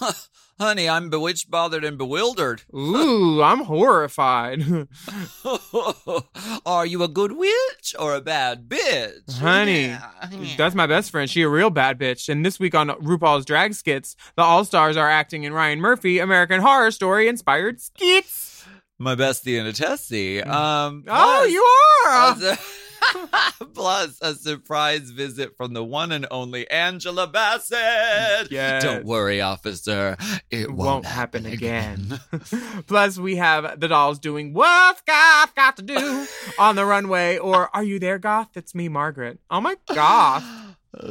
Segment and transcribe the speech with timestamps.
[0.60, 2.62] Honey, I'm bewitched, bothered, and bewildered.
[2.72, 4.62] Ooh, I'm horrified.
[6.66, 9.38] Are you a good witch or a bad bitch?
[9.38, 10.00] Honey, Yeah.
[10.56, 11.28] that's my best friend.
[11.28, 12.28] She a real bad bitch.
[12.28, 16.18] And this week on RuPaul's Drag Skits, the All Stars are acting in Ryan Murphy
[16.20, 18.64] American Horror Story inspired skits.
[18.98, 20.40] My bestie and a tessie.
[20.40, 21.64] Um, Oh, plus- you
[22.06, 22.58] are.
[23.74, 28.50] Plus a, surprise visit from the one and only Angela Bassett.
[28.50, 28.82] Yes.
[28.82, 30.16] Don't worry, officer.
[30.50, 32.20] It won't, won't happen again.
[32.86, 36.26] Plus, we have the dolls doing What's Goth Got to Do
[36.58, 38.56] on the runway, or Are You There, Goth?
[38.56, 39.38] It's me, Margaret.
[39.50, 40.44] Oh my goth.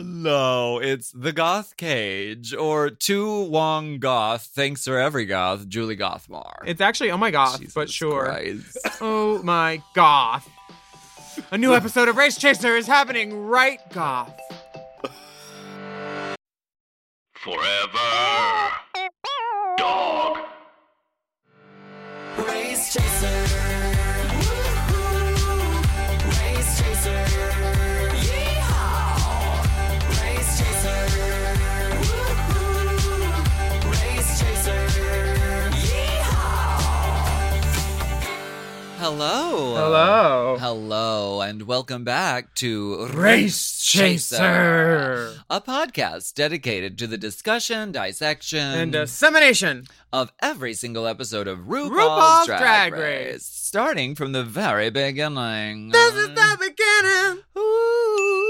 [0.01, 4.49] No, it's the Goth Cage or two Wong Goth.
[4.55, 6.59] Thanks for every Goth, Julie Gothmar.
[6.65, 8.23] It's actually Oh my goth, Jesus but sure.
[8.23, 8.77] Christ.
[9.01, 10.49] Oh my goth.
[11.51, 14.39] A new episode of Race Chaser is happening right goth.
[17.33, 17.99] Forever.
[19.77, 20.37] Dog.
[22.37, 23.27] Race chaser.
[26.29, 27.25] Race chaser.
[28.23, 29.63] Yeehaw.
[30.21, 31.01] Race chaser.
[33.89, 34.81] Race chaser.
[35.89, 36.79] Yeehaw.
[38.99, 39.75] Hello.
[39.75, 40.32] Hello.
[40.73, 45.35] Hello, and welcome back to Race Chaser.
[45.47, 49.85] a podcast dedicated to the discussion, dissection, And dissemination.
[50.11, 53.01] of every single episode of RuPaul's, RuPaul's Drag, Drag Race,
[53.33, 53.45] Race.
[53.45, 55.89] starting from the very beginning.
[55.89, 57.43] This is the beginning.
[57.55, 58.49] Ooh,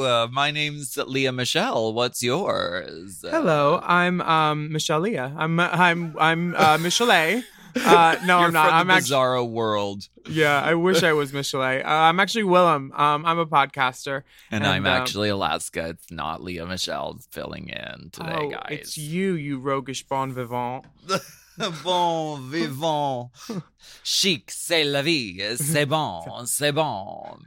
[0.00, 1.92] uh, my name's Leah Michelle.
[1.92, 3.22] What's yours?
[3.28, 5.34] Hello, I'm um Michelle Leah.
[5.36, 7.42] I'm I'm I'm uh Michelle.
[7.76, 8.66] Uh no, You're I'm not.
[8.66, 11.62] from I'm the actually bizarro world, Yeah, I wish I was Michelle.
[11.62, 12.98] Uh, I'm actually Willam.
[12.98, 14.22] Um I'm a podcaster.
[14.50, 15.88] and, I'm um, actually Alaska.
[15.88, 18.66] It's not Leah Michelle filling in today, oh, guys.
[18.70, 20.84] It's you, you roguish bon vivant.
[21.84, 23.30] bon vivant.
[24.02, 25.56] Chic, c'est la vie.
[25.56, 27.38] C'est bon, c'est bon.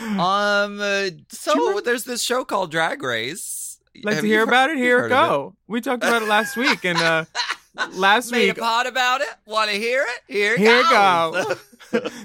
[0.00, 3.73] Um, uh, so there's this show called Drag Race.
[4.02, 4.76] Let's Have hear you about it.
[4.78, 5.54] Here heard it go.
[5.68, 7.24] We talked about it last week, and uh,
[7.92, 9.28] last Made week a pod about it.
[9.46, 10.32] Want to hear it?
[10.32, 11.44] Here, it Here it goes.
[11.44, 11.54] go.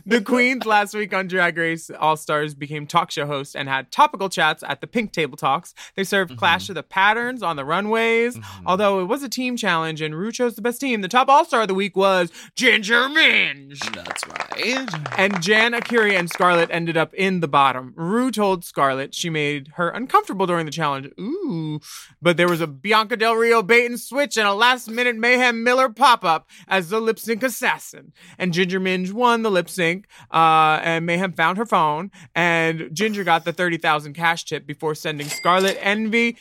[0.06, 3.92] The queens last week on Drag Race All Stars became talk show hosts and had
[3.92, 5.74] topical chats at the Pink Table Talks.
[5.96, 6.38] They served Mm-hmm.
[6.38, 8.38] Clash of the Patterns on the runways.
[8.66, 11.44] Although it was a team challenge and Rue chose the best team, the top All
[11.44, 13.80] Star of the week was Ginger Minge.
[13.92, 14.90] That's right.
[15.18, 17.94] And Jan, A'keria, and Scarlet ended up in the bottom.
[17.96, 21.10] Rue told Scarlet she made her uncomfortable during the challenge.
[21.20, 21.80] Ooh.
[22.22, 25.64] But there was a Bianca Del Rio bait and switch and a last minute Mayhem
[25.64, 28.14] Miller pop up as the lip sync assassin.
[28.38, 30.08] And Ginger Minge won the lip sync.
[30.32, 32.12] Uh, and Mayhem found her phone.
[32.36, 36.38] And Ginger got the 30,000 cash tip before sending Scarlet Envy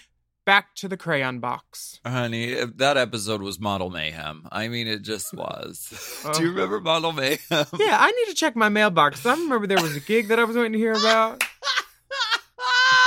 [0.48, 2.00] back to the crayon box.
[2.06, 4.48] Honey, that episode was Model Mayhem.
[4.50, 6.22] I mean, it just was.
[6.24, 6.32] Oh.
[6.38, 7.38] Do you remember Model Mayhem?
[7.50, 9.26] Yeah, I need to check my mailbox.
[9.26, 11.44] I remember there was a gig that I was waiting to hear about.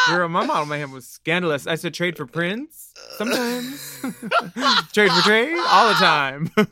[0.07, 1.67] Girl, my model mayhem was scandalous.
[1.67, 3.99] I said trade for Prince sometimes.
[4.93, 6.49] trade for trade all the time.
[6.57, 6.65] oh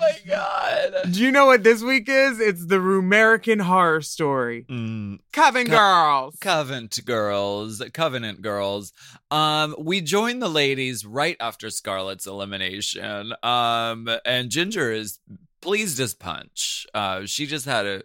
[0.00, 1.12] my god.
[1.12, 2.40] Do you know what this week is?
[2.40, 4.66] It's the Rumerican horror story.
[4.68, 6.36] Mm, Coven Girls.
[6.40, 8.92] Covenant girls, Covenant girls.
[9.30, 13.32] Um, we joined the ladies right after Scarlet's elimination.
[13.42, 15.18] Um, and Ginger is
[15.60, 16.86] pleased as punch.
[16.94, 18.02] Uh, she just had a.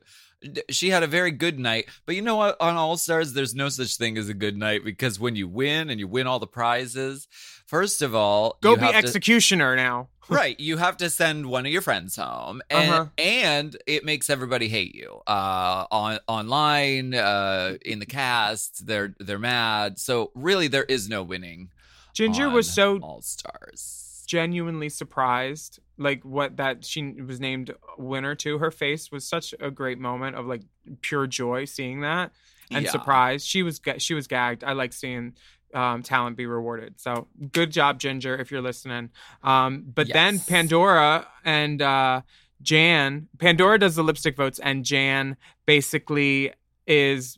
[0.70, 2.58] She had a very good night, but you know what?
[2.60, 5.90] On All Stars, there's no such thing as a good night because when you win
[5.90, 7.28] and you win all the prizes,
[7.68, 10.08] first of all, Go you be have to- executioner now.
[10.30, 13.06] right you have to send one of your friends home and Uh-huh.
[13.18, 19.40] and it makes everybody hate you uh on online uh in the cast they're they're
[19.40, 21.70] mad so really there is no winning
[22.14, 24.01] Ginger was so all stars
[24.32, 28.58] genuinely surprised like what that she was named winner to.
[28.60, 30.62] Her face was such a great moment of like
[31.02, 32.32] pure joy seeing that
[32.72, 32.92] and Yeah.
[32.92, 33.46] surprise.
[33.46, 34.64] She was she was gagged.
[34.64, 35.34] I like seeing
[35.74, 37.00] um, talent be rewarded.
[37.00, 39.10] So good job ginger if you're listening.
[39.44, 42.22] Um, but then pandora and uh,
[42.62, 45.36] jan pandora does the lipstick votes and jan
[45.66, 46.54] basically
[46.88, 47.38] is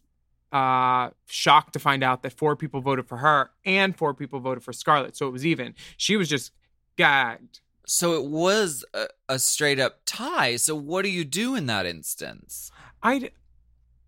[0.51, 4.63] uh shocked to find out that four people voted for her and four people voted
[4.63, 5.15] for scarlet.
[5.17, 5.73] So it was even.
[5.97, 6.51] She was just
[6.95, 7.59] gagged.
[7.85, 10.55] So it was a, a straight up tie.
[10.55, 12.71] So what do you do in that instance?
[13.01, 13.31] I,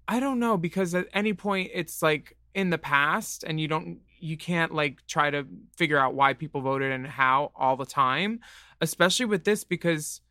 [0.08, 4.00] I don't know because at any point it's like in the past and you don't
[4.18, 5.46] you can't like try to
[5.76, 8.40] figure out why people voted and how all the time,
[8.82, 10.22] especially with this because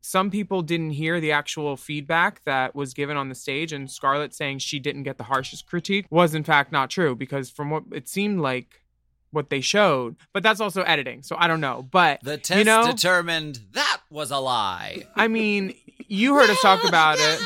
[0.00, 4.34] some people didn't hear the actual feedback that was given on the stage and Scarlet
[4.34, 7.84] saying she didn't get the harshest critique was in fact not true because from what
[7.92, 8.81] it seemed like
[9.32, 11.22] what they showed, but that's also editing.
[11.22, 15.02] So I don't know, but The test you know, determined that was a lie.
[15.16, 15.74] I mean,
[16.06, 17.40] you heard us talk about it.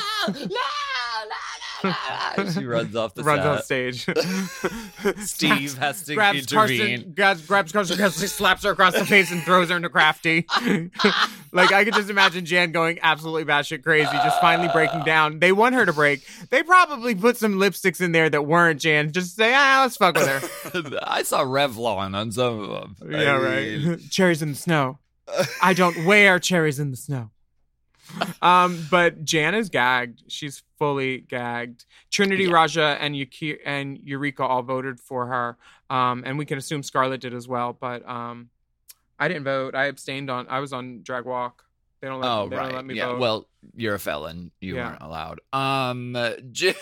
[2.55, 3.47] she runs off the runs set.
[3.47, 5.19] off stage.
[5.27, 6.79] Steve has to grabs intervene.
[6.79, 10.47] Carson, grabs, grabs Carson Kressley, slaps her across the face, and throws her into Crafty.
[11.53, 15.38] like I could just imagine Jan going absolutely batshit crazy, just finally breaking down.
[15.38, 16.27] They want her to break.
[16.50, 19.12] They probably put some lipsticks in there that weren't Jan.
[19.12, 20.99] Just to say, ah, let's fuck with her.
[21.03, 22.97] I saw Revlon on some of them.
[23.11, 24.11] yeah, I mean, right.
[24.11, 24.99] cherries in the snow.
[25.62, 27.31] I don't wear cherries in the snow.
[28.43, 30.23] Um, but Jan is gagged.
[30.29, 31.85] She's fully gagged.
[32.11, 32.50] Trinity, Yeah.
[32.50, 35.56] Ra'Jah, and Yuki and Eureka all voted for her.
[35.91, 37.73] Um, and we can assume Scarlet did as well.
[37.73, 38.50] But um,
[39.19, 39.75] I didn't vote.
[39.75, 40.47] I abstained on.
[40.49, 41.64] I was on drag walk.
[42.00, 42.31] They don't let.
[42.31, 42.64] Oh they right.
[42.64, 43.06] don't let me yeah.
[43.06, 43.19] vote.
[43.20, 44.50] Well, you're a felon.
[44.61, 44.91] You Yeah.
[44.91, 45.41] weren't allowed.
[45.52, 46.17] Um.
[46.52, 46.75] J-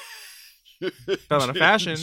[1.28, 1.96] Felon of fashion.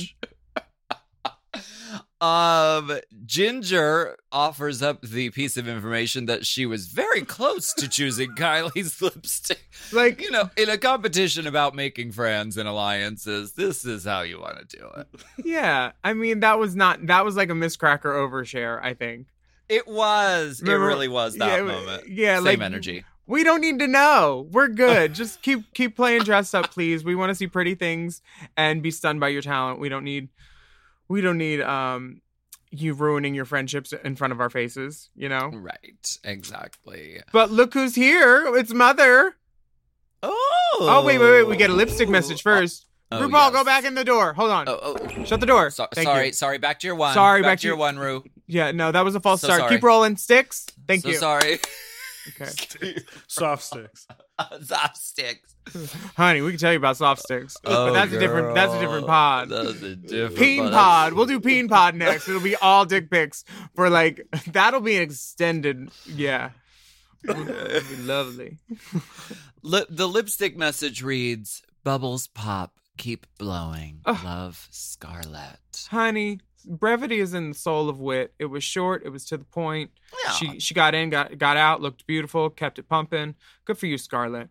[2.21, 8.29] Um, Ginger offers up the piece of information that she was very close to choosing
[8.35, 9.59] Kylie's lipstick.
[9.91, 14.39] like You know, in a competition about making friends and alliances, this is how you
[14.39, 15.07] want to do it.
[15.43, 15.93] yeah.
[16.03, 17.07] I mean that was not.
[17.07, 18.79] That was like a Miz Cracker overshare.
[18.83, 19.25] I think.
[19.67, 20.61] It was.
[20.61, 22.07] Remember- it really was that yeah, moment.
[22.07, 23.03] yeah, Same like- energy.
[23.25, 24.47] We don't need to know.
[24.51, 25.13] We're good.
[25.15, 27.03] Just keep keep playing dress up, please.
[27.03, 28.21] We want to see pretty things
[28.57, 29.79] and be stunned by your talent.
[29.79, 30.29] We don't need
[31.11, 32.21] we don't need um
[32.71, 35.49] you ruining your friendships in front of our faces, you know?
[35.53, 36.17] Right.
[36.23, 37.19] Exactly.
[37.33, 38.45] But look who's here.
[38.55, 39.35] It's mother.
[40.23, 40.77] Oh.
[40.79, 41.47] Oh, wait, wait, wait.
[41.47, 42.85] We get a lipstick message first.
[43.11, 43.51] Oh, RuPaul, yes.
[43.51, 44.31] go back in the door.
[44.33, 44.69] Hold on.
[44.69, 45.23] Oh, oh.
[45.25, 45.69] Shut the door.
[45.69, 46.33] So- Thank sorry, you.
[46.33, 46.59] sorry.
[46.59, 47.13] Back to your one.
[47.13, 48.23] Sorry, back, back to to your one, Rue.
[48.47, 49.59] Yeah, no, that was a false So start.
[49.61, 49.75] sorry.
[49.75, 50.15] Keep rolling.
[50.15, 50.65] Sticks.
[50.87, 51.15] Thank so you.
[51.15, 51.59] sorry.
[52.41, 52.95] Okay.
[53.27, 54.07] Soft sticks.
[54.63, 55.55] Soft sticks.
[56.17, 57.55] Honey, we can tell you about soft sticks.
[57.63, 59.49] Oh, but that's a different that's a different pod.
[59.49, 60.71] That's a different Peen pod.
[60.71, 61.13] Pod.
[61.13, 62.27] We'll do Peen Pod next.
[62.27, 63.43] It'll be all dick pics
[63.75, 65.91] for like that'll be an extended.
[66.07, 66.49] Yeah,
[67.23, 68.57] It'll be lovely.
[69.63, 74.01] The lipstick message reads: "Bubbles pop, keep blowing.
[74.05, 74.23] Ugh.
[74.23, 75.59] Love, Scarlet."
[75.89, 78.33] Honey, brevity is in the soul of wit.
[78.39, 79.03] It was short.
[79.05, 79.91] It was to the point.
[80.25, 80.31] Yeah.
[80.31, 83.35] She she got in, got got out, looked beautiful, kept it pumping.
[83.65, 84.49] Good for you, Scarlet.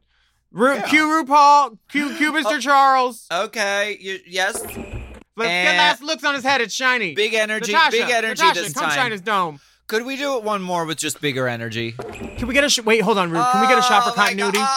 [0.52, 0.88] Ru- Yeah.
[0.88, 2.60] Q RuPaul, Q Q Mr.
[2.60, 3.26] Charles.
[3.32, 3.96] Okay.
[4.00, 4.60] You, yes.
[4.62, 6.60] Let's and- get last looks on his head.
[6.60, 7.14] It's shiny.
[7.14, 7.72] Big energy.
[7.72, 8.94] Natasha, big energy Natasha, this come time.
[8.96, 9.60] shine his dome.
[9.86, 11.92] Could we do it one more with just bigger energy?
[11.92, 13.00] Can we get a sh- wait?
[13.02, 13.42] Hold on, Ru.
[13.52, 14.60] Can we get a shot for Oh continuity?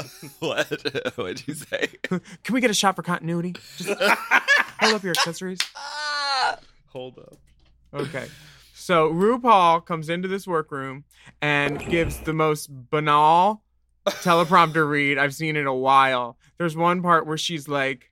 [0.38, 0.68] What?
[1.16, 1.88] What'd you say?
[2.02, 2.20] Can
[2.52, 3.54] we get a shot for continuity?
[3.76, 3.88] Just
[4.80, 5.58] hold up your accessories.
[6.98, 7.38] Hold up.
[7.94, 8.26] Okay.
[8.74, 11.04] So RuPaul comes into this workroom
[11.40, 13.62] and gives the most banal
[14.04, 16.38] teleprompter read I've seen in a while.
[16.58, 18.10] There's one part where she's like,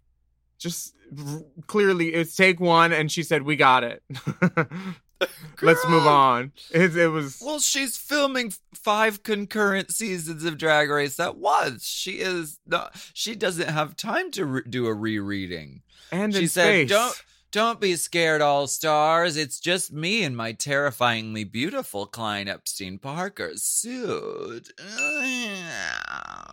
[0.59, 4.05] just r- clearly it's take one, and she said, "We got it.
[5.63, 11.19] Let's move on." It, it was Well, she's filming five concurrent seasons of Drag Race
[11.19, 11.87] at once.
[11.87, 12.95] She is not.
[13.15, 15.83] She doesn't have time to re- do a rereading.
[16.13, 16.89] and she in said, space.
[16.91, 17.23] "Don't."
[17.57, 19.39] Don't be scared, all stars.
[19.39, 24.71] It's just me and my terrifyingly beautiful Klein Epstein Parker suit.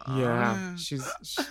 [0.07, 1.05] Yeah, she's.
[1.22, 1.43] she-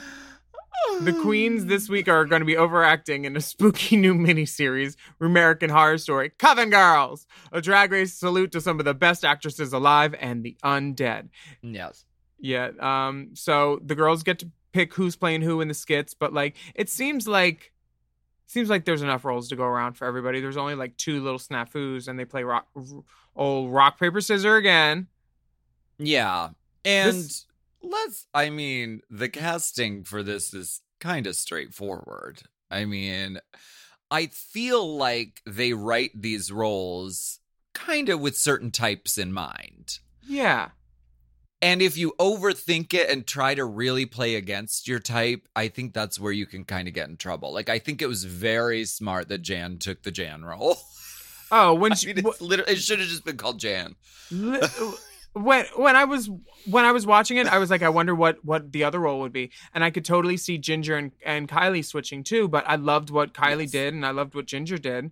[1.01, 5.69] the queens this week are going to be overacting in a spooky new miniseries, American
[5.69, 10.15] Horror Story, Coven Girls, a drag race salute to some of the best actresses alive
[10.19, 11.29] and the undead.
[11.61, 12.07] Yes.
[12.41, 12.71] Yeah.
[12.81, 13.33] Um.
[13.35, 16.89] So the girls get to pick who's playing who in the skits, but like it
[16.89, 17.72] seems like
[18.53, 20.41] seems like there's enough roles to go around for everybody.
[20.41, 22.69] There's only like two little snafus, and they play rock,
[23.35, 25.07] old rock paper scissor again.
[25.99, 26.51] Yeah.
[26.85, 27.47] And This-
[27.83, 32.43] let's, I mean, the casting for this is kind of straightforward.
[32.71, 33.39] I mean,
[34.11, 37.41] I feel like they write these roles
[37.75, 39.99] kind of with certain types in mind.
[40.27, 40.71] Yeah.
[41.63, 45.95] And if you overthink it and try to really play against your type, I think
[45.95, 47.55] that's where you can kind of get in trouble.
[47.55, 50.77] Like, I think it was very smart that Jan took the Jan role.
[51.53, 53.95] Oh, when I she, mean, it's literally, it should have just been called Jan.
[55.35, 56.29] When when I was
[56.67, 59.21] when I was watching it, I was like, I wonder what what the other role
[59.21, 62.49] would be, and I could totally see Ginger and, and Kylie switching too.
[62.49, 63.71] But I loved what Kylie Yes.
[63.71, 65.11] did, and I loved what Ginger did.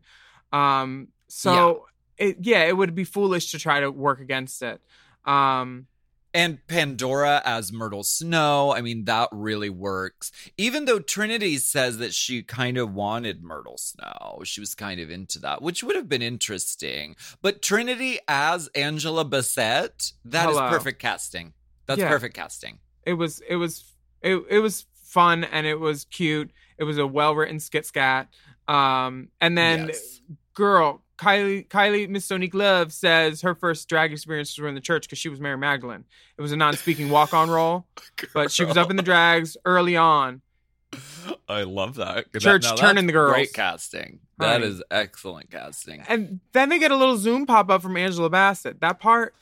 [0.52, 1.87] Um, so
[2.19, 4.83] it, yeah, it would be foolish to try to work against it.
[5.25, 5.87] Um,
[6.32, 10.30] And Pandora as Myrtle Snow, I mean, that really works.
[10.56, 15.10] Even though Trinity says that she kind of wanted Myrtle Snow, she was kind of
[15.10, 17.16] into that, which would have been interesting.
[17.42, 20.68] But Trinity as Angela Bassett, that is Hello.
[20.70, 21.52] perfect casting.
[21.87, 22.08] That's Yeah.
[22.08, 22.78] perfect casting.
[23.04, 23.84] it was it was
[24.22, 26.50] it, it was fun and it was cute.
[26.78, 28.28] It was a well written skit scat.
[28.68, 30.20] Um, and then Yes.
[30.60, 35.02] Girl Kylie Kylie Miss Sonique Love says her first drag experiences were in the church
[35.06, 36.04] because she was Mary Magdalene.
[36.38, 37.84] It was a non-speaking walk-on role,
[38.32, 40.40] but she was up in the drags early on.
[41.48, 42.32] I love that.
[42.40, 43.32] Church now turning the girls.
[43.34, 44.20] Great casting.
[44.38, 44.62] That Right.
[44.62, 46.00] is excellent casting.
[46.08, 48.80] And then they get a little Zoom pop up from Angela Bassett.
[48.80, 49.34] That part,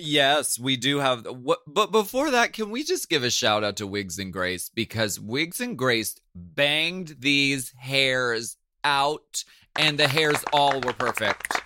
[0.00, 1.26] Yes, we do have.
[1.26, 4.68] What, but before that, can we just give a shout out to Wigs and Grace
[4.68, 9.44] because Wigs and Grace banged these hairs out,
[9.78, 11.60] and the hairs all were perfect.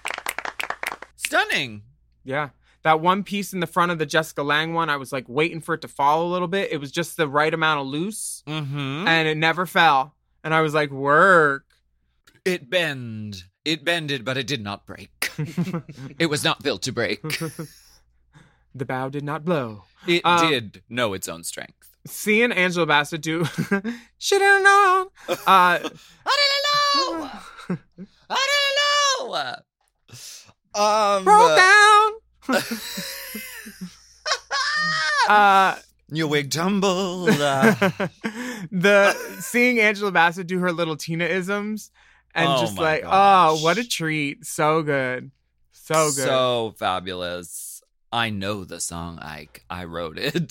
[1.16, 1.83] Stunning.
[2.25, 2.50] yeah.
[2.85, 5.61] That one piece in the front of the Jessica Lange one, I was like waiting
[5.61, 6.73] for it to fall a little bit.
[6.73, 9.07] It was just the right amount of loose, Mm-hmm.
[9.07, 10.16] and it never fell.
[10.42, 11.64] And I was like, work.
[12.45, 13.45] It bend.
[13.64, 15.31] It bended, but it did not break.
[16.19, 17.23] it was not built to break.
[18.75, 19.85] the bow did not blow.
[20.09, 21.88] It Um, did know its own strength.
[22.09, 23.45] Seeing Angela Bassett do
[24.19, 25.12] she didn't know.
[25.28, 27.31] Uh, I didn't know.
[28.31, 28.47] I
[29.19, 29.54] don't know.
[30.75, 32.12] Um, broke down.
[35.28, 35.76] uh,
[36.09, 37.31] your wig tumbled.
[37.31, 37.75] uh,
[38.71, 41.90] the seeing Angela Bassett do her little Tina isms
[42.35, 43.12] and Oh just my like, gosh.
[43.61, 44.45] oh, what a treat.
[44.45, 45.31] So good.
[45.73, 46.25] So good.
[46.25, 47.83] So fabulous.
[48.11, 49.19] I know the song.
[49.21, 50.49] I I wrote it.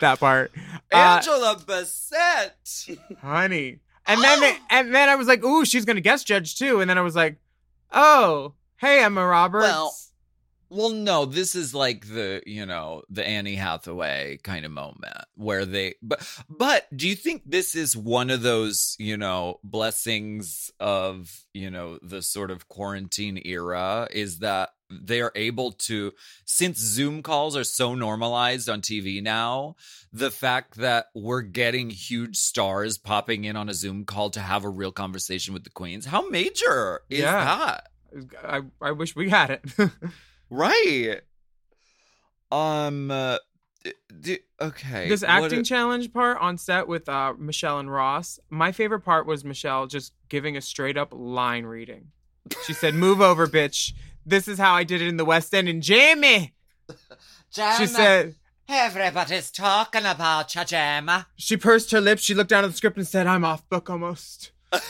[0.00, 0.52] that part.
[0.92, 2.98] Uh, Angela Bassett.
[3.20, 3.78] honey.
[4.06, 4.66] And then they, oh!
[4.70, 6.80] and then I was like, ooh, she's gonna guest judge too.
[6.80, 7.36] And then I was like,
[7.92, 9.64] oh, hey, Emma Roberts.
[9.64, 9.94] Well,
[10.70, 15.66] Well, no, this is like the, you know, the Annie Hathaway kind of moment where
[15.66, 21.30] they but but do you think this is one of those, you know, blessings of,
[21.52, 24.70] you know, the sort of quarantine era is that
[25.02, 26.12] they are able to
[26.44, 29.76] since Zoom calls are so normalized on TV now,
[30.12, 34.64] the fact that we're getting huge stars popping in on a Zoom call to have
[34.64, 36.06] a real conversation with the queens.
[36.06, 37.44] How major is Yeah.
[37.44, 37.88] that?
[38.44, 39.62] I, I wish we had it.
[40.50, 41.22] Right.
[42.50, 43.10] Um.
[43.10, 43.38] Uh,
[44.20, 45.08] d- okay.
[45.08, 49.26] this acting a- challenge part on set with uh, Michelle and Ross, my favorite part
[49.26, 52.08] was Michelle just giving a straight up line reading.
[52.66, 53.92] She said, Move over, bitch.
[54.24, 55.68] This is how I did it in the West End.
[55.68, 56.52] And Jamie,
[57.50, 58.34] she said,
[58.68, 61.26] Everybody's talking about you, Gemma.
[61.36, 62.22] she pursed her lips.
[62.22, 64.52] She looked down at the script and said, I'm off book almost.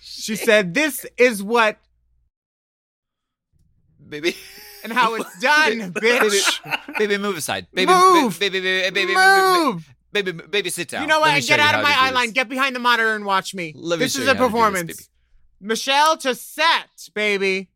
[0.00, 1.78] she said, This is what
[4.08, 4.36] Baby.
[4.84, 6.98] and how it's done, bitch.
[6.98, 7.66] Baby, move aside.
[7.72, 8.38] Baby, Move.
[8.38, 9.94] Baby, baby, baby, baby, Move.
[10.12, 11.02] baby, baby, baby, sit down.
[11.02, 11.42] You know what?
[11.44, 12.30] Get out of my eye line.
[12.30, 13.72] Get behind the monitor and watch me.
[13.76, 15.08] Let this is a performance.
[15.60, 17.70] Michelle to set, baby.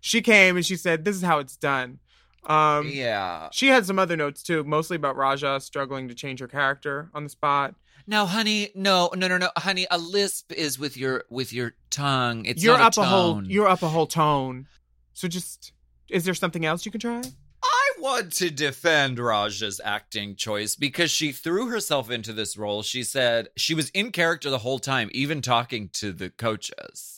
[0.00, 1.98] She came and she said, "This is how it's done."
[2.46, 3.48] Um, Yeah.
[3.52, 7.24] She had some other notes too, mostly about Ra'Jah struggling to change her character on
[7.24, 7.74] the spot.
[8.06, 9.86] No, honey, no, no, no, no, honey.
[9.90, 12.46] A lisp is with your with your tongue.
[12.46, 13.44] It's you're not up a, whole.
[13.44, 14.66] You're up a whole tone.
[15.12, 15.72] So just,
[16.08, 17.20] is there something else you can try?
[17.62, 22.82] I want to defend Ra'Jah's acting choice because she threw herself into this role.
[22.82, 27.17] She said she was in character the whole time, even talking to the coaches.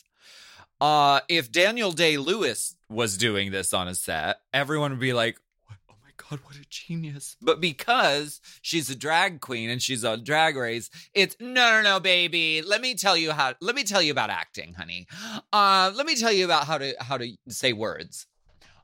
[0.80, 5.38] Uh, if Daniel Day Lewis was doing this on a set, everyone would be like,
[5.70, 10.24] "Oh my god, what a genius!" But because she's a drag queen and she's on
[10.24, 12.62] Drag Race, it's no, no, no, baby.
[12.62, 13.54] Let me tell you how.
[13.60, 15.06] Let me tell you about acting, honey.
[15.52, 18.26] Uh, let me tell you about how to how to say words.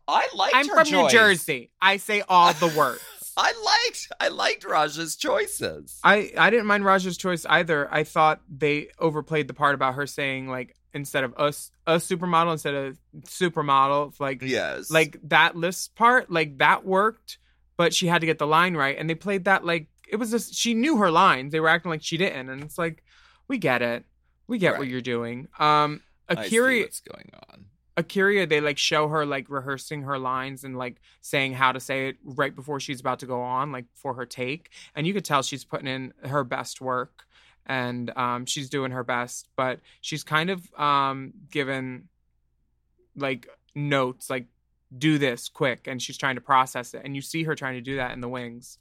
[0.08, 1.08] I liked I'm from New.
[1.08, 1.70] Jersey.
[1.80, 3.00] I say all the words.
[3.38, 3.52] I
[3.86, 5.98] liked I liked Ra'Jah's choices.
[6.02, 7.92] I I didn't mind Ra'Jah's choice either.
[7.92, 12.52] I thought they overplayed the part about her saying like instead of us a supermodel
[12.52, 12.98] instead of
[13.40, 14.90] supermodel like Yes.
[14.90, 17.38] like that list part like that worked
[17.76, 20.30] but she had to get the line right and they played that like it was
[20.30, 21.50] just she knew her lines.
[21.52, 23.02] They were acting like she didn't and it's like
[23.48, 24.04] we get it.
[24.46, 25.48] We get what you're doing.
[25.58, 26.00] Um
[26.30, 27.66] a'keria what's going on.
[27.96, 32.08] a'keria they like show her like rehearsing her lines and like saying how to say
[32.08, 35.24] it right before she's about to go on like for her take and you could
[35.24, 37.24] tell she's putting in her best work
[37.66, 42.08] and um she's doing her best but she's kind of um given
[43.16, 44.46] like notes like
[44.96, 47.80] do this quick and she's trying to process it and you see her trying to
[47.80, 48.78] do that in the wings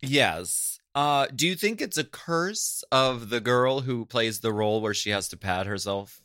[0.00, 0.78] Yes.
[0.94, 4.92] Uh do you think it's a curse of the girl who plays the role where
[4.92, 6.20] she has to pad herself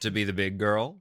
[0.00, 0.98] to be the big girl?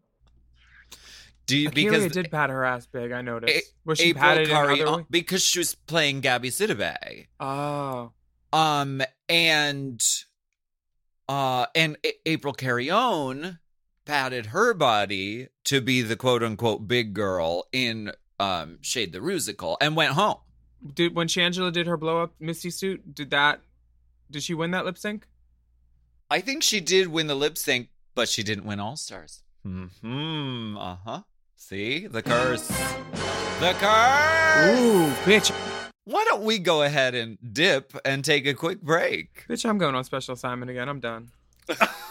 [1.47, 3.11] Do you because did pat her ass big.
[3.11, 3.53] I noticed.
[3.53, 5.05] A- Was she April patted another way?
[5.09, 7.27] because she was playing Gabby Sidibe.
[7.39, 8.11] Oh,
[8.53, 10.01] Um and
[11.29, 13.59] uh and A- April Carrion
[14.05, 19.77] patted her body to be the quote unquote big girl in um Shade the Rusical
[19.79, 20.37] and went home.
[20.93, 23.13] did when Shangela did her blow up Misty suit?
[23.15, 23.61] Did that?
[24.29, 25.27] Did she win that lip sync?
[26.29, 29.43] I think she did win the lip sync, but she didn't win All Stars.
[29.63, 30.77] Hmm.
[30.77, 31.21] Uh huh.
[31.55, 32.67] See the curse.
[33.59, 34.79] The curse.
[34.79, 35.51] Ooh, bitch,
[36.05, 39.45] Why don't we go ahead and dip and take a quick break?
[39.47, 39.69] bitch!
[39.69, 40.89] I'm going on special assignment again.
[40.89, 41.29] I'm done.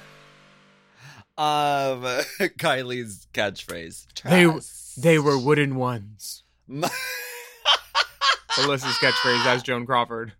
[1.41, 2.01] um,
[2.59, 4.05] Kylie's catchphrase.
[4.23, 5.01] They, Trust.
[5.01, 6.43] they were wooden ones.
[6.67, 6.87] Ma-
[8.51, 10.33] Alyssa's catchphrase as Joan Crawford.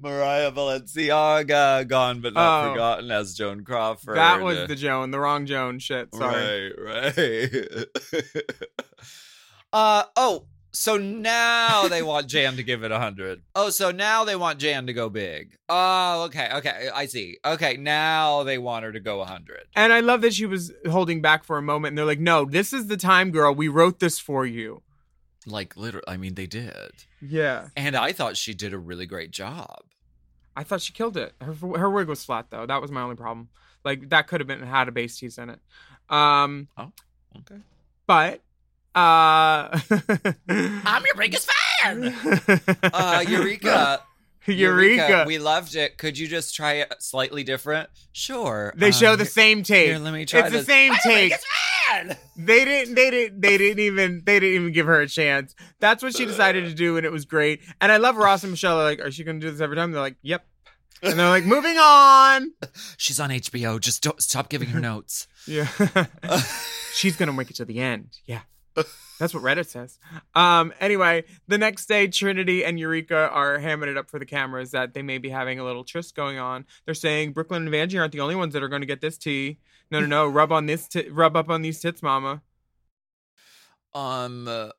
[0.00, 2.72] Mariah Balenciaga, gone but not Oh.
[2.72, 4.16] forgotten as Joan Crawford.
[4.16, 5.80] That was the Joan, the wrong Joan.
[5.80, 6.72] Shit, sorry.
[6.72, 7.86] Right, right.
[9.72, 13.42] uh oh, so now they want Jan to give it a hundred.
[13.54, 15.56] Oh, so now they want Jan to go big.
[15.68, 17.38] Oh, okay, okay, I see.
[17.44, 19.64] Okay, now they want her to go a hundred.
[19.76, 22.44] And I love that she was holding back for a moment, and they're like, "No,
[22.44, 23.54] this is the time, girl.
[23.54, 24.82] We wrote this for you."
[25.46, 29.32] Like literally, I mean, they did, Yeah, and I thought she did a really great
[29.32, 29.82] job.
[30.54, 31.32] I thought she killed it.
[31.40, 32.64] Her her wig was flat though.
[32.66, 33.48] That was my only problem.
[33.84, 35.58] Like that could have been had a base tease in it.
[36.08, 36.68] Um,
[37.36, 37.56] Okay.
[38.06, 38.40] but
[38.94, 39.78] uh,
[40.48, 42.14] I'm your biggest fan.
[42.82, 44.00] Uh, Eureka.
[44.46, 45.24] Eureka.
[45.26, 45.98] We loved it.
[45.98, 47.88] Could you just try it slightly different?
[48.12, 48.72] Sure.
[48.76, 49.88] they Um, show the same take.
[49.88, 51.32] Here, let me try it's the same I'm take.
[52.36, 52.94] They didn't.
[52.94, 53.40] They didn't.
[53.40, 54.22] They didn't even.
[54.24, 55.54] They didn't even give her a chance.
[55.80, 57.60] That's what she decided to do, and it was great.
[57.80, 58.80] And I love Ross and Michelle.
[58.80, 60.44] Are like, "Are she going to do this every time?" They're like, "Yep."
[61.02, 62.52] And they're like, "Moving on."
[62.96, 63.78] She's on HBO.
[63.80, 65.26] Just don't stop giving her notes.
[65.46, 65.66] Yeah.
[66.94, 68.18] She's gonna make it to the end.
[68.26, 68.40] Yeah.
[68.74, 69.98] That's what Reddit says.
[70.34, 74.72] Um, anyway, the next day, Trinity and Eureka are hamming it up for the cameras
[74.72, 76.64] that they may be having a little tryst going on.
[76.84, 79.16] They're saying Brooklyn and Vanjie aren't the only ones that are going to get this
[79.18, 79.58] tea.
[79.90, 80.26] No, no, no.
[80.28, 80.88] Rub on this.
[80.88, 82.42] T- rub up on these tits, Mama.
[83.94, 84.70] Um, uh,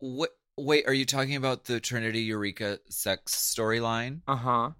[0.00, 0.86] wait, wait.
[0.86, 4.20] Are you talking about the Trinity Eureka sex storyline?
[4.28, 4.70] Uh huh.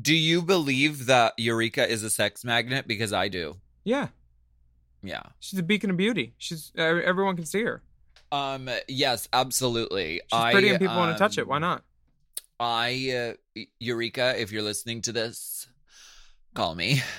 [0.00, 2.86] Do you believe that Eureka is a sex magnet?
[2.86, 3.56] Because I do.
[3.84, 4.08] Yeah.
[5.02, 5.22] Yeah.
[5.40, 6.34] She's a beacon of beauty.
[6.38, 7.82] She's uh, everyone can see her.
[8.30, 8.68] Um.
[8.88, 9.28] Yes.
[9.32, 10.14] Absolutely.
[10.14, 11.42] She's I, pretty and people want to touch it.
[11.42, 11.84] um, Why not?
[12.60, 15.66] I uh, Eureka, if you're listening to this,
[16.54, 17.02] call me.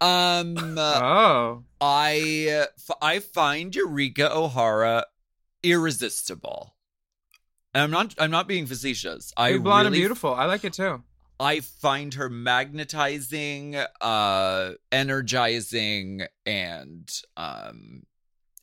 [0.00, 1.64] Um, uh, oh.
[1.80, 2.66] I
[3.02, 5.04] I find Eureka O'Hara
[5.62, 6.74] irresistible.
[7.74, 9.32] And I'm not I'm not being facetious.
[9.36, 10.32] I Big blonde and beautiful.
[10.32, 11.02] I like it too.
[11.40, 18.02] I find her magnetizing, uh, energizing, and um,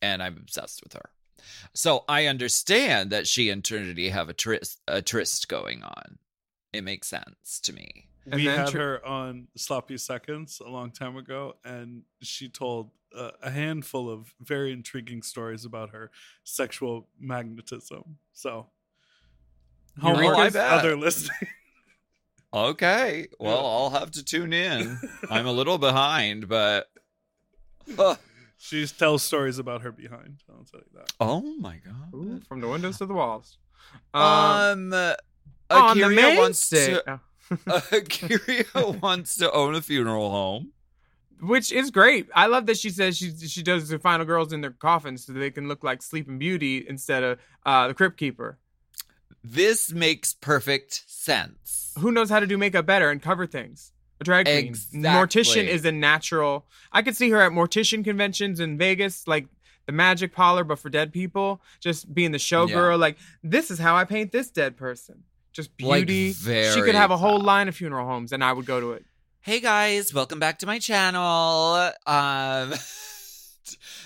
[0.02, 1.10] and I'm obsessed with her.
[1.74, 6.18] So I understand that she and Trinity have a tryst, a tryst going on.
[6.74, 8.08] It makes sense to me.
[8.26, 12.50] And we then had Tr- her on Sloppy Seconds a long time ago, and she
[12.50, 16.10] told uh, a handful of very intriguing stories about her
[16.44, 18.18] sexual magnetism.
[18.34, 18.68] So,
[20.02, 20.72] Eureka's- homework I bet.
[20.74, 21.50] other listening.
[22.56, 24.98] Okay, well, I'll have to tune in.
[25.30, 26.88] I'm a little behind, but
[28.00, 28.16] Uh,
[28.58, 30.42] she tells stories about her behind.
[30.50, 31.12] I'll tell you that.
[31.20, 32.14] oh my god.
[32.14, 33.58] Ooh, from the windows to the walls.
[34.14, 35.18] Um, Um, on the
[35.70, 37.20] A'keria main wants to.
[37.68, 40.72] A'keria wants to own a funeral home.
[41.42, 42.30] which is great.
[42.34, 45.34] I love that she says she she does the final girls in their coffins so
[45.34, 48.58] they can look like Sleeping Beauty instead of uh, the Crypt Keeper.
[49.52, 51.94] This makes perfect sense.
[52.00, 53.92] Who knows how to do makeup better and cover things?
[54.20, 54.58] A drag queen.
[54.58, 55.02] Exactly.
[55.02, 56.66] Mortician is a natural.
[56.92, 59.48] I could see her at mortician conventions in Vegas, like
[59.86, 61.62] the magic parlor, but for dead people.
[61.80, 62.70] Just being the showgirl.
[62.92, 62.96] Yeah.
[62.96, 65.24] Like this is how I paint this dead person.
[65.54, 66.34] Just Like, beauty.
[66.34, 69.06] she could have a whole line of funeral homes, and I would go to it.
[69.42, 71.92] Hey guys, welcome back to my channel.
[72.08, 72.74] Um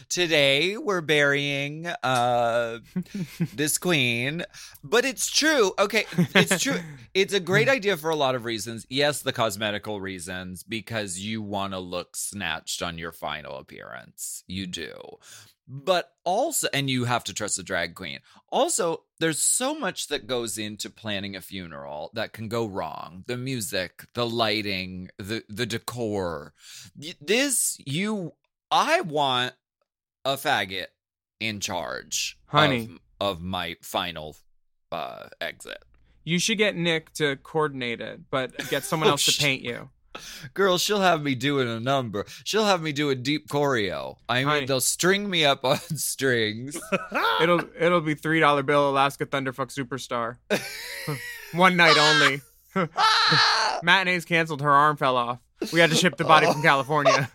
[0.10, 2.80] today we're burying uh
[3.54, 4.44] this queen,
[4.84, 5.72] but it's true.
[5.80, 6.06] Okay,
[6.36, 6.80] it's true.
[7.16, 8.86] It's a great idea for a lot of reasons.
[8.88, 14.44] Yes, the cosmetical reasons because you want to look snatched on your final appearance.
[14.48, 14.94] You do.
[15.68, 18.20] But also and you have to trust the drag queen.
[18.50, 23.24] Also, there's so much that goes into planning a funeral that can go wrong.
[23.28, 26.54] The music, the lighting, the the decor.
[27.22, 28.34] This you
[28.72, 29.54] I want
[30.26, 30.88] a faggot
[31.40, 32.90] in charge Honey.
[33.20, 34.36] of, of my final
[34.92, 35.84] uh exit.
[36.26, 39.90] You should get Nick to coordinate it, but get someone Oh, else to paint you.
[40.54, 42.26] Girl, she'll have me doing a number.
[42.44, 44.18] She'll have me do a deep choreo.
[44.28, 44.66] I mean, Honey.
[44.66, 46.78] they'll string me up on strings.
[47.42, 50.38] It'll it'll be three dollar bill Alaska Thunderfuck Superstar.
[51.54, 52.42] One night only.
[53.84, 54.62] Matinees canceled.
[54.62, 55.40] Her arm fell off.
[55.74, 57.30] We had to ship the body from California.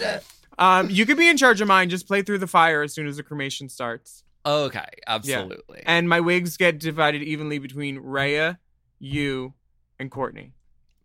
[0.00, 0.22] God!
[0.58, 1.90] Um, you could be in charge of mine.
[1.90, 4.24] Just play through the fire as soon as the cremation starts.
[4.44, 5.82] Okay, absolutely.
[5.86, 8.58] And my wigs get divided evenly between Raya,
[8.98, 9.54] you,
[9.98, 10.52] and Courtney.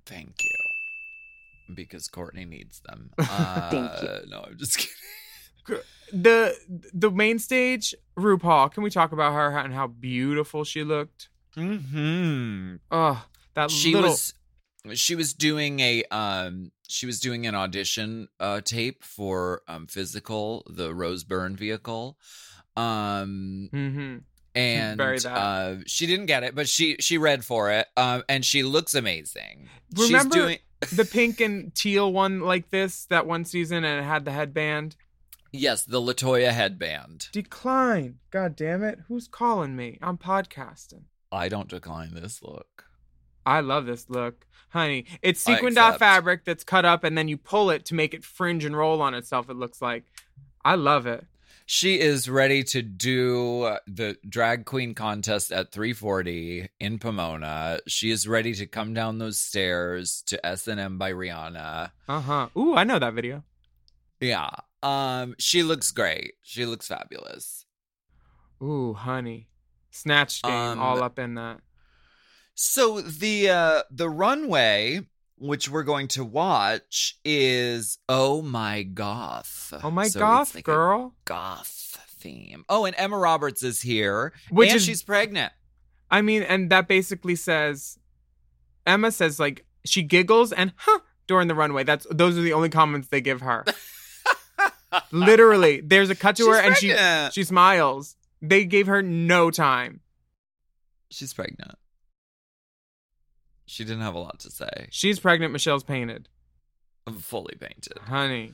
[0.05, 1.75] Thank you.
[1.75, 3.11] Because Courtney needs them.
[3.17, 4.29] Uh, Thank you.
[4.29, 4.77] No, I'm just
[5.67, 5.81] kidding.
[6.13, 6.55] The
[6.93, 8.71] the main stage, RuPaul.
[8.71, 11.29] Can we talk about her and how beautiful she looked?
[11.55, 14.09] hmm Oh, that She little.
[14.11, 14.33] was
[14.93, 20.63] she was doing a um she was doing an audition uh tape for um physical
[20.69, 22.17] the Rose Byrne vehicle.
[22.77, 24.17] Um hmm
[24.53, 28.63] and uh she didn't get it but she she read for it um and she
[28.63, 30.57] looks amazing Remember- she's doing
[30.93, 34.97] the pink and teal one like this that one season, and it had the headband.
[35.53, 38.17] yes the latoya headband Decline.
[38.29, 38.99] God damn it.
[39.07, 39.97] Who's calling me?
[40.01, 41.03] I'm podcasting.
[41.31, 42.67] i don't decline this look
[43.45, 44.45] I love this look.
[44.69, 45.41] Honey, it's
[45.77, 45.99] out accept.
[45.99, 49.01] fabric that's cut up and then you pull it to make it fringe and roll
[49.01, 50.05] on itself, it looks like.
[50.63, 51.25] I love it.
[51.65, 58.27] she is ready to do the drag queen contest at 340 in pomona she is
[58.27, 62.47] ready to come down those stairs to s&m by rihanna Uh-huh.
[62.57, 63.43] Ooh, I know that video.
[64.19, 64.49] yeah
[64.83, 67.65] um she looks great she looks fabulous
[68.61, 69.47] Ooh, honey.
[69.89, 71.61] Snatch game Um, all up in that.
[72.63, 75.01] So the uh the runway
[75.39, 79.73] which we're going to watch is Oh My Goth.
[79.83, 81.15] Oh my So goth, like girl.
[81.25, 82.63] goth theme.
[82.69, 84.31] Oh, and Emma Roberts is here.
[84.51, 85.51] Which and is- she's pregnant.
[86.11, 87.97] I mean, and that basically says
[88.85, 91.83] Emma says like she giggles and huh during the runway.
[91.83, 93.65] That's those are the only comments they give her.
[95.11, 98.15] Literally, there's a cut to her She's and she she smiles.
[98.39, 100.01] They gave her no time.
[101.09, 101.71] She's pregnant.
[103.71, 104.87] She didn't have a lot to say.
[104.91, 105.53] She's pregnant.
[105.53, 106.27] Michelle's painted.
[107.21, 107.97] Fully painted.
[107.99, 108.51] Honey,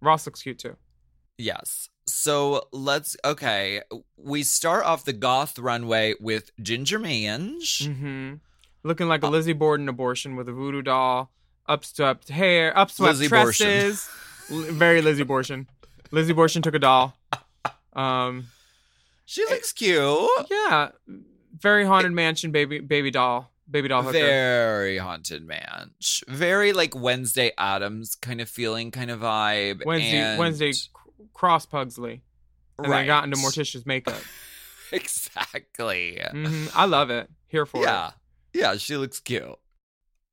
[0.00, 0.76] Ross looks cute too.
[1.36, 1.88] Yes.
[2.06, 3.82] So let's okay.
[4.16, 7.84] We start off the goth runway with Ginger Minge.
[7.86, 8.34] hmm
[8.84, 11.32] Looking like a Uh, Lizzie Borden abortion with a voodoo doll,
[11.68, 14.08] upswept hair, upswept Lizzie tresses.
[14.48, 15.68] Very Lizzie Bortion.
[16.12, 17.14] Lizzie Bortion took a doll.
[17.92, 18.46] Um,
[19.26, 20.30] She looks cute.
[20.48, 20.90] yeah,
[21.58, 24.18] very haunted mansion baby baby doll baby doll hooker.
[24.18, 26.22] Very haunted manch.
[26.28, 29.84] Very like Wednesday Addams kind of feeling, kind of vibe.
[29.84, 30.72] Wednesday and- Wednesday
[31.34, 32.22] cross Pugsley,
[32.78, 32.98] and right.
[32.98, 34.20] then got into Morticia's makeup.
[34.92, 36.20] exactly.
[36.30, 37.28] hmm I love it.
[37.46, 38.08] Here for Yeah.
[38.08, 38.14] it.
[38.60, 39.58] Yeah, she looks cute.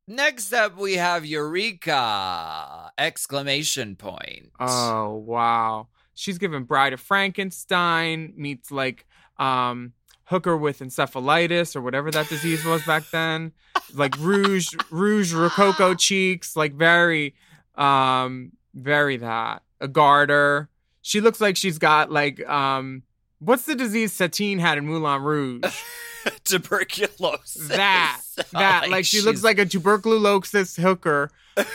[0.08, 2.92] Next up, we have Eureka!
[2.98, 4.52] Exclamation point.
[4.60, 5.88] Oh wow.
[6.14, 9.06] She's given Bride of Frankenstein meets like
[9.38, 9.94] um
[10.26, 13.52] hooker with encephalitis or whatever that disease was back then.
[13.94, 17.36] Like rouge rouge rococo cheeks, like very
[17.76, 19.64] um very that.
[19.82, 20.70] A garter.
[21.02, 23.04] She looks like she's got like um
[23.40, 25.64] what's the disease Satine had in Moulin Rouge?
[26.44, 27.68] Tuberculosis.
[27.70, 31.30] that that like, she looks like a tuberculosis hooker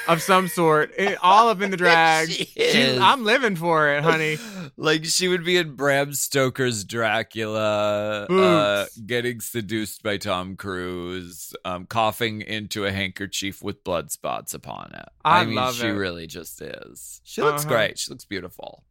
[0.08, 4.02] of some sort It- all up in the drag She She- i'm living for it
[4.02, 4.36] honey
[4.76, 11.84] Like she would be in Bram Stoker's Dracula, uh, getting seduced by Tom Cruise, um,
[11.86, 15.06] coughing into a handkerchief with blood spots upon it.
[15.24, 15.90] I mean, love she it.
[15.90, 17.20] really just is.
[17.24, 17.74] She looks Uh-huh.
[17.74, 17.98] great.
[17.98, 18.84] She looks beautiful.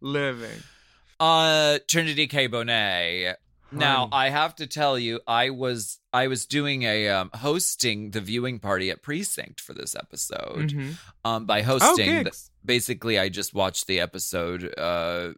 [0.00, 0.62] living
[1.18, 2.46] Uh, Trinity K.
[2.48, 3.34] Bonet.
[3.72, 8.20] Now I have to tell you, I was I was doing a um, hosting the
[8.20, 10.70] viewing party at Precinct for this episode.
[10.72, 10.96] Mhm.
[11.24, 12.50] Um, by oh hosting, gigs.
[12.64, 15.32] basically I just watched the episode uh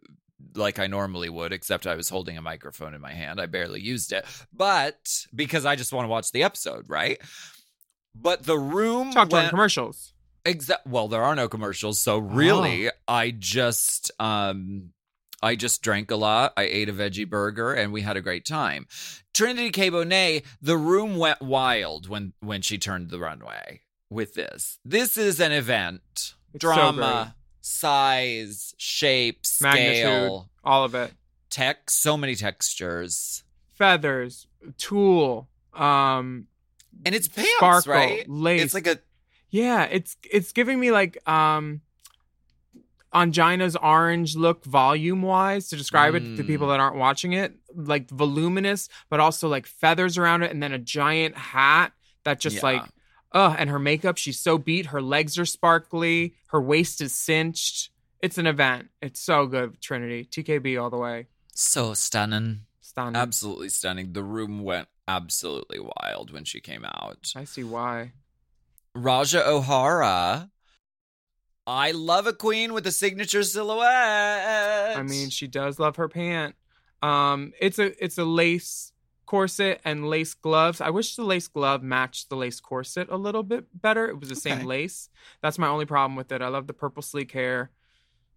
[0.55, 3.41] like I normally would, except I was holding a microphone in my hand.
[3.41, 4.25] I barely used it.
[4.53, 7.19] But because I just want to watch the episode, right?
[8.15, 10.13] But the room talk during went commercials
[10.45, 14.93] Exa- well, there are no commercials, so really I just um
[15.41, 16.53] I just drank a lot.
[16.57, 18.87] I ate a veggie burger and we had a great time.
[19.33, 19.89] Trinity K.
[19.89, 24.79] Bonet, the room went wild when when she turned the runway with this.
[24.83, 26.01] This is an event.
[26.53, 31.13] It's so Drama, size, shape, magnitude scale, all of it
[31.49, 33.43] tech, so many textures.
[33.73, 34.47] feathers
[34.77, 36.47] tulle um
[37.05, 38.29] And it's pants, sparkle right?
[38.29, 38.99] lace It's like a
[39.49, 41.81] yeah it's it's giving me like um
[43.13, 46.47] Angina's orange look volume wise to describe it to Mm.
[46.47, 50.71] people that aren't watching it like voluminous but also like feathers around it and then
[50.71, 51.91] a giant hat
[52.23, 52.61] that just Yeah.
[52.65, 52.83] like
[53.31, 57.89] uh and her makeup she's so beat her legs are sparkly her waist is cinched
[58.21, 62.61] it's an event it's so good trinity tkb all the way so stunning.
[62.81, 64.13] stunning Absolutely stunning.
[64.13, 67.31] The room went absolutely wild when she came out.
[67.35, 68.11] i see why
[68.95, 70.49] Ra'Jah O'Hara.
[71.69, 74.97] I love a queen with a signature silhouette.
[74.97, 76.55] I mean, she does love her pant.
[77.03, 78.91] Um, it's a it's a lace
[79.27, 80.81] corset and lace gloves.
[80.81, 84.09] I wish the lace glove matched the lace corset a little bit better.
[84.09, 85.09] It was the same lace.
[85.43, 86.41] That's my only problem with it.
[86.41, 87.69] I love the purple sleek hair.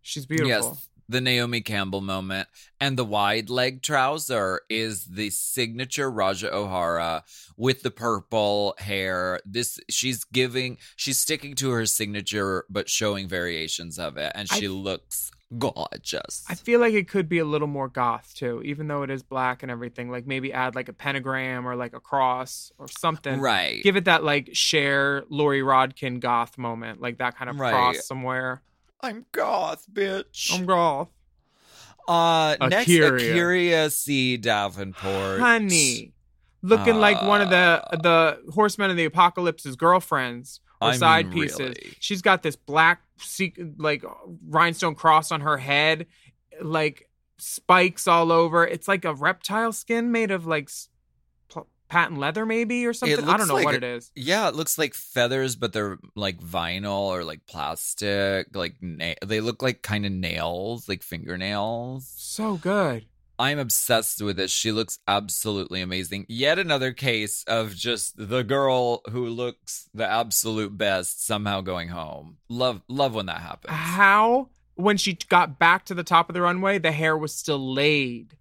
[0.02, 0.48] She's beautiful.
[0.50, 2.48] Yes, the Naomi Campbell moment.
[2.80, 7.24] And the wide leg trouser is the signature Ra'Jah O'Hara
[7.56, 9.40] with the purple hair.
[9.44, 14.58] This she's giving she's sticking to her signature but showing variations of it and I-
[14.58, 16.44] she looks gorgeous.
[16.48, 19.22] I feel like it could be a little more goth too, even though it is
[19.22, 20.10] black and everything.
[20.10, 23.38] Like maybe add like a pentagram or like a cross or something.
[23.40, 23.82] right.
[23.82, 27.72] Give it that like Cher Loree Rodkin goth moment, like that kind of Right.
[27.72, 28.62] cross somewhere.
[29.02, 30.52] I'm goth, bitch.
[30.54, 31.08] I'm goth.
[32.08, 33.34] uh next A'keria.
[33.34, 34.36] A'keria C.
[34.36, 35.40] Davenport.
[35.40, 36.12] honey
[36.62, 40.98] looking like one of the Uh, the horsemen of the apocalypse's girlfriends or I mean,
[41.00, 41.94] side pieces really.
[42.00, 44.04] she's got this black se- like
[44.48, 46.06] rhinestone cross on her head
[46.60, 50.91] like spikes all over it's like a reptile skin made of like s- pl-
[51.92, 54.78] patent leather maybe or something i don't know like what it is Yeah, it looks
[54.78, 58.46] like feathers, but they're like vinyl or like plastic.
[58.54, 62.10] Like na- they look like kind of nails, like fingernails.
[62.16, 63.04] so good
[63.38, 64.50] I'm obsessed with it.
[64.50, 66.26] She looks absolutely amazing.
[66.28, 72.36] Yet another case of just the girl who looks the absolute best somehow going home.
[72.48, 73.74] Love, love when that happens.
[73.74, 77.74] how when she got back to the top of the runway the hair was still
[77.74, 78.36] laid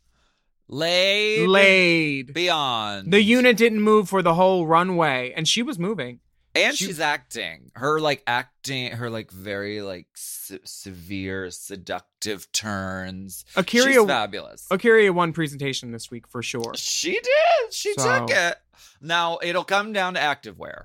[0.74, 6.22] Laid, laid beyond the unit didn't move for the whole runway and she was moving
[6.56, 13.44] and she- she's acting her like acting her like very like se- severe seductive turns
[13.56, 16.72] A'keria she's fabulous A'keria won presentation this week for sure.
[16.76, 18.56] she did she So- took it
[19.02, 20.84] now it'll come down to activewear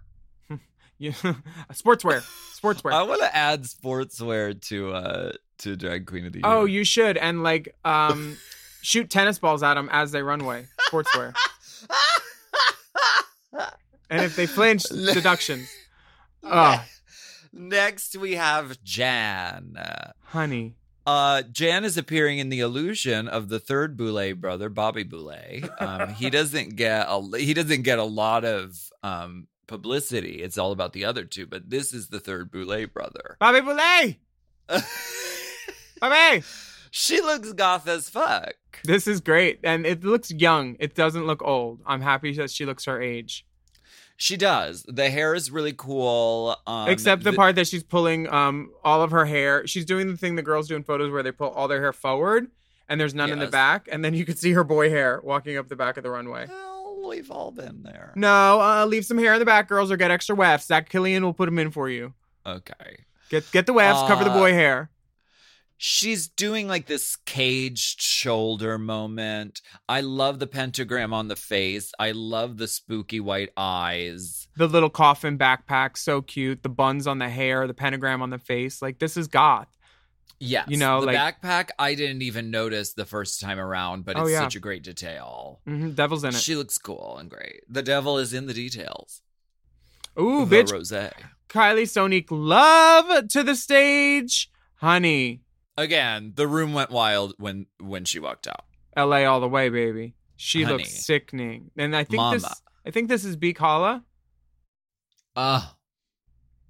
[0.99, 1.13] Yeah.
[1.73, 2.23] sportswear.
[2.61, 2.93] Sportswear.
[2.93, 6.83] i want to add sportswear to uh to drag queen of the year oh, you
[6.85, 7.17] should.
[7.17, 8.37] And like um
[8.87, 10.67] shoot tennis balls at them as they runway.
[10.89, 11.35] Sportswear.
[14.09, 15.69] and if they flinch, deductions.
[16.45, 16.83] Oh,
[17.53, 19.77] next we have jan
[20.23, 20.77] honey.
[21.05, 25.65] Uh, Jan is appearing in the illusion of the third Boulet brother, Bobby Boulet.
[25.81, 30.43] Um, he doesn't get a he doesn't get a lot of um publicity.
[30.43, 33.37] It's all about the other two, but this is the third Boulet brother.
[33.39, 34.17] Bobby Boulet!
[36.01, 36.43] Bobby!
[36.99, 38.55] She looks goth as fuck.
[38.85, 39.61] This is great.
[39.63, 40.77] And it looks young.
[40.81, 41.81] It doesn't look old.
[41.87, 43.45] I'm happy that she looks her age.
[44.17, 44.83] She does.
[44.89, 46.57] The hair is really cool.
[46.67, 49.67] Um, Except the part that she's pulling um all of her hair.
[49.67, 51.93] She's doing the thing the girls do in photos where they pull all their hair
[51.93, 52.47] forward
[52.89, 55.59] and there's none in the back, and then you can see her boy hair walking
[55.59, 56.47] up the back of the runway.
[56.49, 58.13] Well, we've all been there.
[58.15, 60.69] No, uh, leave some hair in the back, girls, or get extra wefts.
[60.69, 62.15] Zach Killian will put them in for you.
[62.47, 63.05] Okay.
[63.29, 64.89] Get get the wefts, cover the Uh, boy hair.
[65.79, 69.61] She's doing like this caged shoulder moment.
[69.89, 71.93] I love the pentagram on the face.
[71.99, 74.49] I love the spooky white eyes.
[74.57, 76.63] The little coffin backpack, so cute.
[76.63, 78.81] The buns on the hair, the pentagram on the face.
[78.81, 79.69] Like this is goth.
[80.39, 80.67] Yes.
[80.69, 84.23] You know, the like- backpack I didn't even notice the first time around, but Oh,
[84.23, 84.41] it's yeah.
[84.41, 85.61] such a great detail.
[85.67, 86.37] hmm Devil's in it.
[86.37, 87.63] She looks cool and great.
[87.69, 89.21] The devil is in the details.
[90.19, 90.73] Ooh, the bitch.
[90.73, 90.91] Rose.
[91.49, 95.43] Kylie Sonique love to the stage, honey.
[95.79, 98.65] Again, the room went wild when when she walked out.
[98.97, 100.15] LA all the way, baby.
[100.37, 100.79] She Honey.
[100.79, 101.71] looks sickening.
[101.77, 104.05] And I think this I think this is Holla.
[105.35, 105.75] Ah,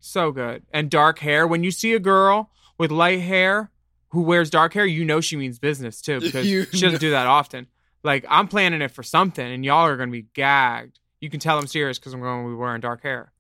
[0.01, 0.65] So good.
[0.73, 1.47] And dark hair.
[1.47, 3.71] When you see a girl with light hair
[4.09, 7.11] who wears dark hair, you know she means business too, because You she doesn't do
[7.11, 7.69] that often.
[8.03, 10.99] Like I'm planning it for something, and y'all are gonna be gagged.
[11.21, 13.33] You can tell I'm serious because I'm going to be wearing dark hair.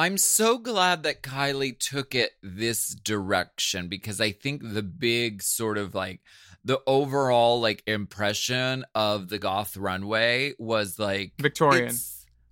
[0.00, 5.76] I'm so glad that Kylie took it this direction because I think the big sort
[5.76, 6.20] of like
[6.64, 11.94] the overall like impression of the goth runway was like Victorian.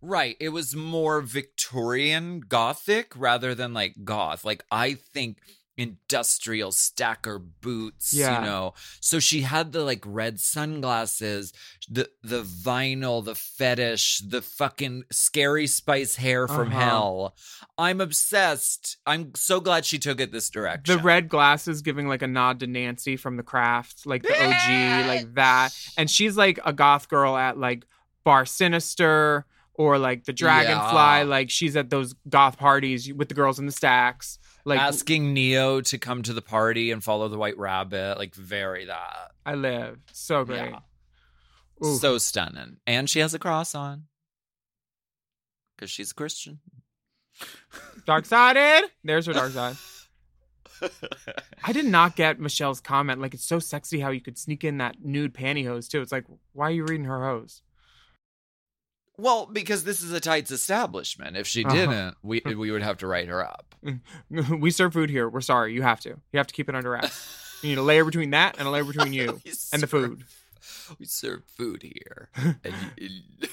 [0.03, 0.37] Right.
[0.39, 4.45] It was more Victorian gothic rather than like goth.
[4.45, 5.39] Like I think
[5.79, 8.41] industrial stacker boots, Yeah.
[8.41, 8.75] you know.
[9.01, 11.53] So she had the like red sunglasses,
[11.89, 16.81] the the vinyl, the fetish, the fucking scary spice hair from Uh-huh.
[16.81, 17.37] hell.
[17.79, 18.97] I'm obsessed.
[19.07, 20.97] I'm so glad she took it this direction.
[20.97, 25.07] The red glasses giving like a nod to Nancy from the craft, like the OG,
[25.07, 25.73] like that.
[25.97, 27.85] And she's like a goth girl at like
[28.25, 30.93] Bar Sinister or like the Dragonfly.
[30.93, 31.23] Yeah.
[31.23, 34.39] Like she's at those goth parties with the girls in the stacks.
[34.69, 38.85] Like asking Neo to come to the party and follow the white rabbit, like very
[38.85, 39.33] that.
[39.47, 39.99] I live.
[40.13, 40.71] So great.
[40.71, 40.81] Yeah.
[41.97, 42.77] So stunning.
[42.87, 44.05] And she has a cross on.
[45.77, 46.59] Because she's a Christian.
[48.05, 48.91] Dark sided.
[49.05, 49.77] There's her dark side.
[51.65, 53.21] I did not get Michelle's comment.
[53.21, 56.03] Like it's so sexy how you could sneak in that nude pantyhose too.
[56.03, 57.63] It's like, why are you reading her hose?
[59.19, 61.37] Well, because this is a tights establishment.
[61.37, 61.75] If she Uh-huh.
[61.75, 63.75] didn't, we we would have to write her up.
[64.31, 65.29] we serve food here.
[65.29, 65.75] We're sorry.
[65.75, 66.11] You have to.
[66.11, 67.45] You have to keep it under wraps.
[67.61, 69.41] You need a layer between that and a layer between you
[69.73, 70.23] and the food.
[71.01, 72.29] We serve food here.
[72.37, 73.49] and you-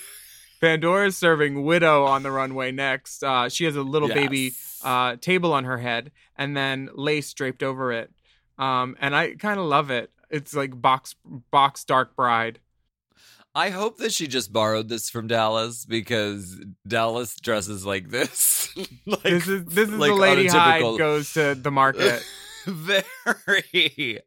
[0.62, 3.24] Pandora's serving Widow on the runway next.
[3.24, 7.64] Uh, she has a little baby uh, table on her head and then lace draped
[7.64, 8.12] over it.
[8.60, 10.12] Um, and I kind of love it.
[10.30, 11.16] It's like box
[11.52, 12.60] box dark bride.
[13.56, 18.70] I hope that she just borrowed this from Dallas because Dallas dresses like this.
[19.06, 22.22] like, This is this is like the Lady Hyde goes to the market.
[22.66, 24.20] Very.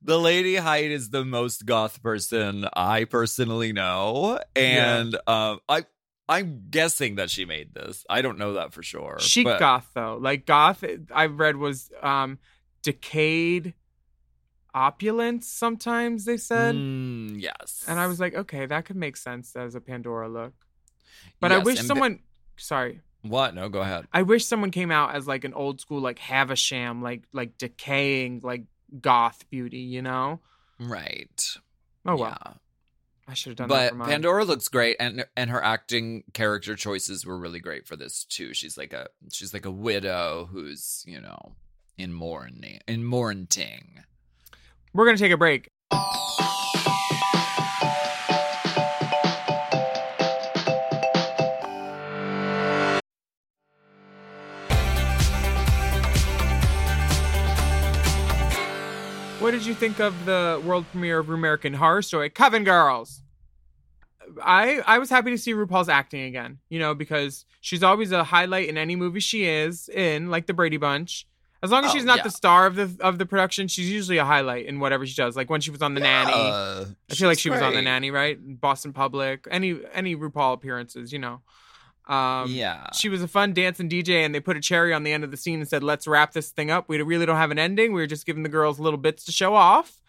[0.00, 5.84] The Lady Hyde is the most goth person I personally know, and um, I
[6.28, 8.04] I'm guessing that she made this.
[8.08, 9.18] I don't know that for sure.
[9.18, 12.38] Chic but- goth though, like goth I've read was um,
[12.82, 13.74] decayed
[14.74, 15.46] opulence.
[15.48, 16.74] Sometimes they said.
[16.74, 20.52] Mm, yes, And I was like, okay, that could make sense as a Pandora look.
[21.40, 22.20] But I wish someone
[22.56, 23.00] sorry.
[23.22, 23.54] what?
[23.54, 24.06] No, go ahead.
[24.12, 28.40] I wish someone came out as like an old school like Havisham, like like decaying,
[28.42, 28.64] like
[29.00, 30.40] goth beauty, you know?
[30.78, 31.56] Right.
[32.04, 32.38] Oh well.
[32.44, 32.52] Yeah.
[33.26, 34.10] I should have done that But for.
[34.10, 38.52] Pandora looks great, and and her acting character choices were really great for this too.
[38.52, 41.54] She's like a she's like a widow who's you know
[41.96, 44.04] in mourning in mourning.
[44.96, 45.68] We're gonna take a break.
[59.40, 63.20] What did you think of the world premiere of American Horror Story, Coven Girls?
[64.40, 68.22] I I was happy to see RuPaul's acting again, you know, because she's always a
[68.22, 71.26] highlight in any movie she is in, like the Brady Bunch.
[71.64, 72.22] As long as Oh, she's not yeah.
[72.24, 75.34] the star of the of the production, she's usually a highlight in whatever she does.
[75.34, 77.82] Like when she was on the Nanny, Uh, I feel like she was on the.
[77.82, 78.38] Nanny, right?
[78.60, 81.40] Boston Public, any any RuPaul appearances, you know.
[82.06, 82.88] Um, yeah.
[82.92, 85.30] she was a fun dancing DJ, and they put a cherry on the end of
[85.30, 87.94] the scene and said, "Let's wrap this thing up." We really don't have an ending.
[87.94, 90.02] We were just giving the girls little bits to show off.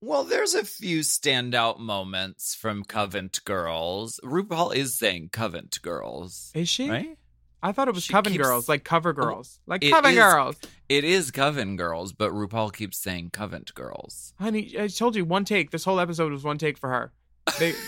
[0.00, 4.20] Well, there's a few standout moments from Covent Girls.
[4.24, 6.88] RuPaul is saying Covent Girls, Is she?
[6.90, 7.16] right?
[7.62, 10.12] I thought it was She Coven keeps- Girls, like cover oh, girls, like it Coven
[10.12, 10.56] is- Girls.
[10.88, 14.32] It is Coven Girls, but RuPaul keeps saying Covent Girls.
[14.38, 15.70] Honey, I told you one take.
[15.70, 17.12] This whole episode was one take for her.
[17.58, 17.74] They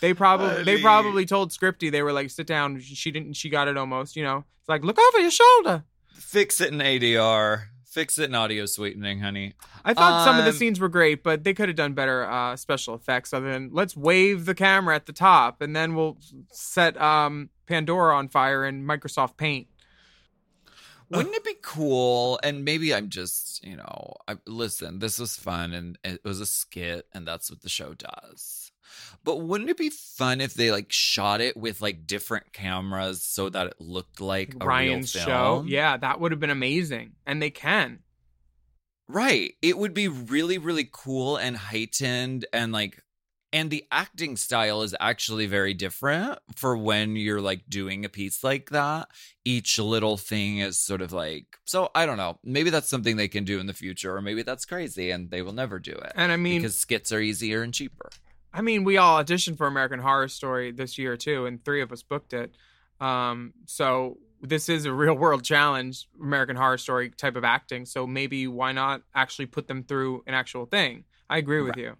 [0.00, 2.78] They probably they probably told Scripty they were like, sit down.
[2.80, 3.32] She didn't.
[3.34, 4.14] She got it almost.
[4.16, 5.82] You know, it's like look over your shoulder.
[6.12, 7.64] Fix it in ADR.
[7.98, 9.54] Fix it in audio sweetening, honey.
[9.84, 12.22] I thought some of the Um, scenes were great, but they could have done better
[12.22, 13.32] uh, special effects.
[13.32, 16.16] Other than let's wave the camera at the top, and then we'll
[16.52, 19.66] set um, Pandora on fire in Microsoft Paint.
[21.10, 22.38] Wouldn't it be cool?
[22.44, 26.46] And maybe I'm just, you know, I, listen, this was fun and it was a
[26.46, 28.67] skit, and that's what the show does.
[29.24, 33.48] But wouldn't it be fun if they like shot it with like different cameras so
[33.48, 37.42] that it looked like a Ryan's real show, yeah, that would have been amazing, and
[37.42, 38.00] they can.
[39.08, 39.54] Right.
[39.62, 43.02] It would be really, really cool and heightened and like
[43.50, 48.44] and the acting style is actually very different for when you're like doing a piece
[48.44, 49.08] like that.
[49.44, 52.38] Each little thing is sort of like so I don't know.
[52.44, 55.40] Maybe that's something they can do in the future, or maybe that's crazy and they
[55.40, 56.12] will never do it.
[56.14, 58.10] And I mean, because skits are easier and cheaper.
[58.52, 61.92] I mean, we all auditioned for American Horror Story this year too, and three of
[61.92, 62.54] us booked it.
[63.00, 67.84] Um, so this is a real world challenge, American Horror Story type of acting.
[67.84, 71.04] So maybe why not actually put them through an actual thing?
[71.28, 71.94] I agree with you.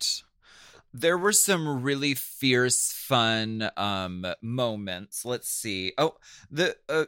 [0.95, 5.25] There were some really fierce, fun um moments.
[5.25, 5.93] Let's see.
[5.99, 6.17] Oh,
[6.51, 7.05] the uh,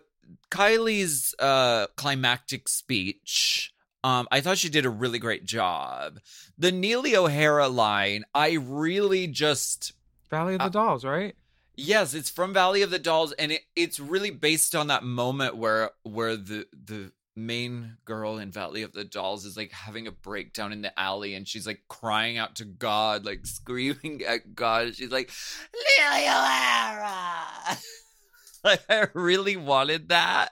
[0.51, 3.73] Kylie's uh climactic speech.
[4.03, 6.21] Um, I thought she did a really great job.
[6.57, 9.93] The Neely O'Hara line, I really just
[10.31, 11.35] Valley of the Uh, Dolls, right?
[11.77, 15.57] Yes, it's from Valley of the Dolls, and it, it's really based on that moment
[15.57, 20.11] where where the the main girl in Valley of the Dolls is like having a
[20.13, 24.95] breakdown in the alley, and she's like crying out to God, like screaming at God.
[24.95, 25.31] She's like,
[25.75, 27.79] "Lily O'Hara."
[28.65, 30.51] like I really wanted that,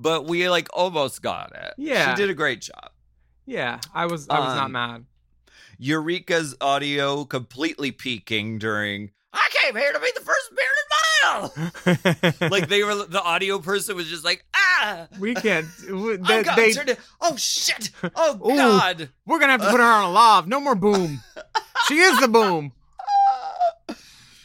[0.00, 1.74] but we like almost got it.
[1.78, 2.10] Yeah.
[2.14, 2.90] she did a great job.
[3.46, 4.28] Yeah, I was.
[4.28, 5.06] I was not Um, mad.
[5.78, 9.10] Eureka's audio completely peaking during.
[9.32, 12.50] I came here to be the first bearded mile.
[12.50, 15.66] like they were the audio person was just like ah we can't.
[15.86, 16.42] w- oh They,
[16.72, 18.56] they- it- oh shit oh Ooh.
[18.56, 20.48] god we're gonna have to put her on a lav.
[20.48, 21.20] No more boom.
[21.88, 22.72] she is the boom.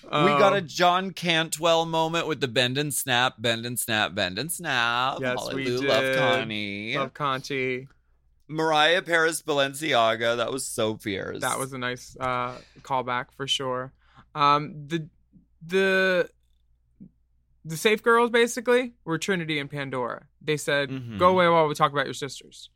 [0.05, 4.13] We got a Um, John Cantwell moment with the bend and snap bend and snap
[4.15, 6.15] bend and snap Yes, we Hallelujah, love.
[6.15, 7.87] Connie love Conti.
[8.47, 13.91] Mariah Paris Balenciaga that was so fierce That was a nice uh, callback for sure.
[14.35, 15.09] Um, the
[15.65, 16.29] the
[17.63, 20.27] the safe girls basically were Trinity and Pandora.
[20.39, 21.17] They said, Mhm.
[21.17, 22.69] "Go away while we talk about your sisters."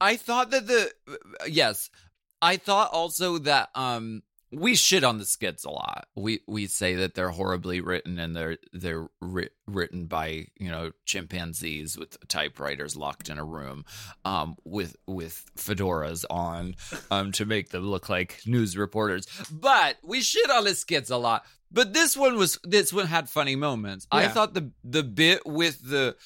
[0.00, 0.92] I thought that the
[1.46, 1.88] yes,
[2.42, 4.22] I thought also that um
[4.52, 6.06] we shit on the skits a lot.
[6.14, 10.92] We we say that they're horribly written and they're they're writ- written by you know
[11.04, 13.84] chimpanzees with typewriters locked in a room,
[14.24, 16.76] um with with fedoras on,
[17.10, 19.26] um to make them look like news reporters.
[19.50, 21.44] But we shit on the skits a lot.
[21.72, 24.06] But this one was this one had funny moments.
[24.12, 26.16] I thought the the bit with the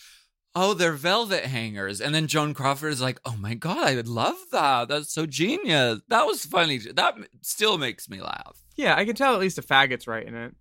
[0.55, 2.01] oh, they're velvet hangers.
[2.01, 4.89] And then Joan Crawford is like, oh my God, I would love that.
[4.89, 6.01] That's so genius.
[6.09, 6.79] That was funny.
[6.79, 8.63] That still makes me laugh.
[8.77, 10.55] Yeah, I can tell at least a faggot's writing it.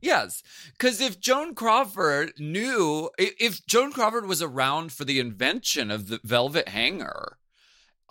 [0.00, 0.42] Yes.
[0.72, 6.20] Because if Joan Crawford knew, if Joan Crawford was around for the invention of the
[6.24, 7.38] velvet hanger,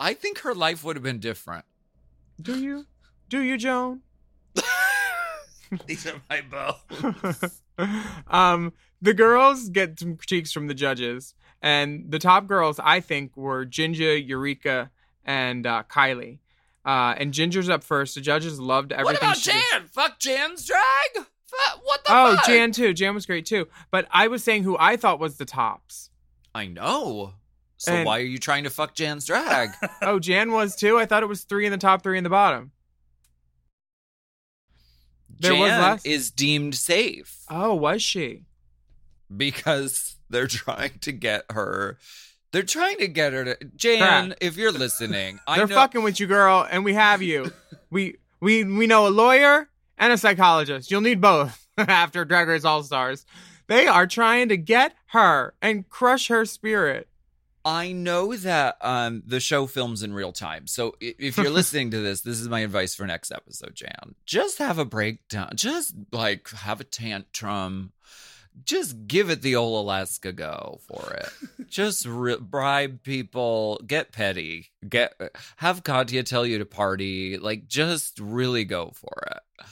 [0.00, 1.66] I think her life would have been different.
[2.40, 2.86] Do you?
[3.28, 4.00] Do you, Joan?
[5.86, 7.60] These are my bones.
[8.28, 13.36] um, the girls get some critiques from the judges, and the top girls I think
[13.36, 14.90] were Ginger, Eureka,
[15.24, 16.38] and uh, Kylie.
[16.84, 18.14] Uh, and Ginger's up first.
[18.16, 19.04] The judges loved everything.
[19.14, 19.62] What about she did.
[19.72, 19.86] Jan?
[19.86, 21.26] Fuck Jan's drag?
[21.46, 22.46] Fuck, what the Oh, fuck?
[22.46, 22.92] Jan too.
[22.92, 23.68] Jan was great too.
[23.92, 26.10] But I was saying who I thought was the tops.
[26.54, 27.34] I know.
[27.76, 29.70] So And- why are you trying to fuck Jan's drag?
[30.02, 30.98] Oh, Jan was too.
[30.98, 32.72] I thought it was three in the top, three in the bottom.
[35.42, 36.06] There Jan was less?
[36.06, 38.44] is deemed safe Oh, was she?
[39.34, 41.98] because they're trying to get her.
[42.52, 44.26] They're trying to get her to Jan.
[44.28, 44.38] Crap.
[44.40, 45.74] If you're listening, I They're know.
[45.74, 47.50] fucking with you, girl, and we have you.
[47.90, 49.68] we we we know a lawyer
[49.98, 50.90] and a psychologist.
[50.90, 53.24] You'll need both after Drag Race All Stars.
[53.68, 57.08] They are trying to get her and crush her spirit.
[57.64, 60.66] I know that um, the show films in real time.
[60.66, 64.14] So if you're listening to this, this is my advice for next episode, Jan.
[64.26, 65.52] Just have a breakdown.
[65.54, 67.92] Just like have a tantrum.
[68.64, 71.28] Just give it the old Alaska go for it.
[71.68, 75.14] Just re- bribe people, get petty, get
[75.56, 77.38] have Katya tell you to party.
[77.38, 79.66] Like just really go for it.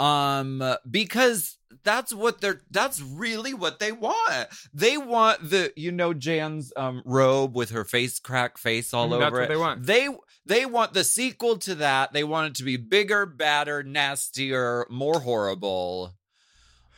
[0.00, 4.48] Um, because that's what they're that's really what they want.
[4.72, 9.10] They want the you know Jan's um robe with her face crack face all Mm,
[9.12, 9.48] over that's what it.
[9.48, 9.86] they want.
[9.86, 10.08] They
[10.46, 12.12] they want the sequel to that.
[12.12, 16.14] They want it to be bigger, badder, nastier, more horrible.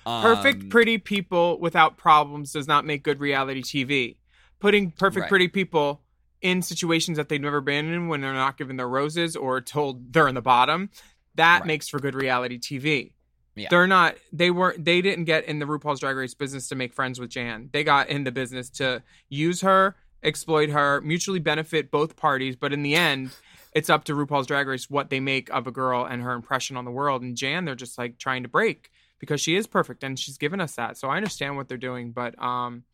[0.05, 4.16] Perfect, Um, pretty people without problems does not make good reality TV.
[4.61, 5.28] Putting perfect, Right.
[5.28, 6.03] pretty people
[6.40, 10.12] in situations that they've never been in when they're not given their roses or told
[10.12, 10.90] they're in the bottom,
[11.37, 11.66] that Right.
[11.66, 13.12] makes for good reality TV.
[13.55, 13.68] Yeah.
[13.70, 16.93] They're not, they weren't, they didn't get in the RuPaul's Drag Race business to make
[16.93, 17.70] friends with Jan.
[17.72, 22.55] They got in the business to use her, exploit her, mutually benefit both parties.
[22.55, 23.30] But in the end,
[23.72, 26.76] it's up to RuPaul's Drag Race what they make of a girl and her impression
[26.76, 27.22] on the world.
[27.22, 30.61] And Jan, they're just like trying to break because she is perfect and she's given
[30.61, 30.99] us that.
[30.99, 32.84] So I understand what they're doing, but um,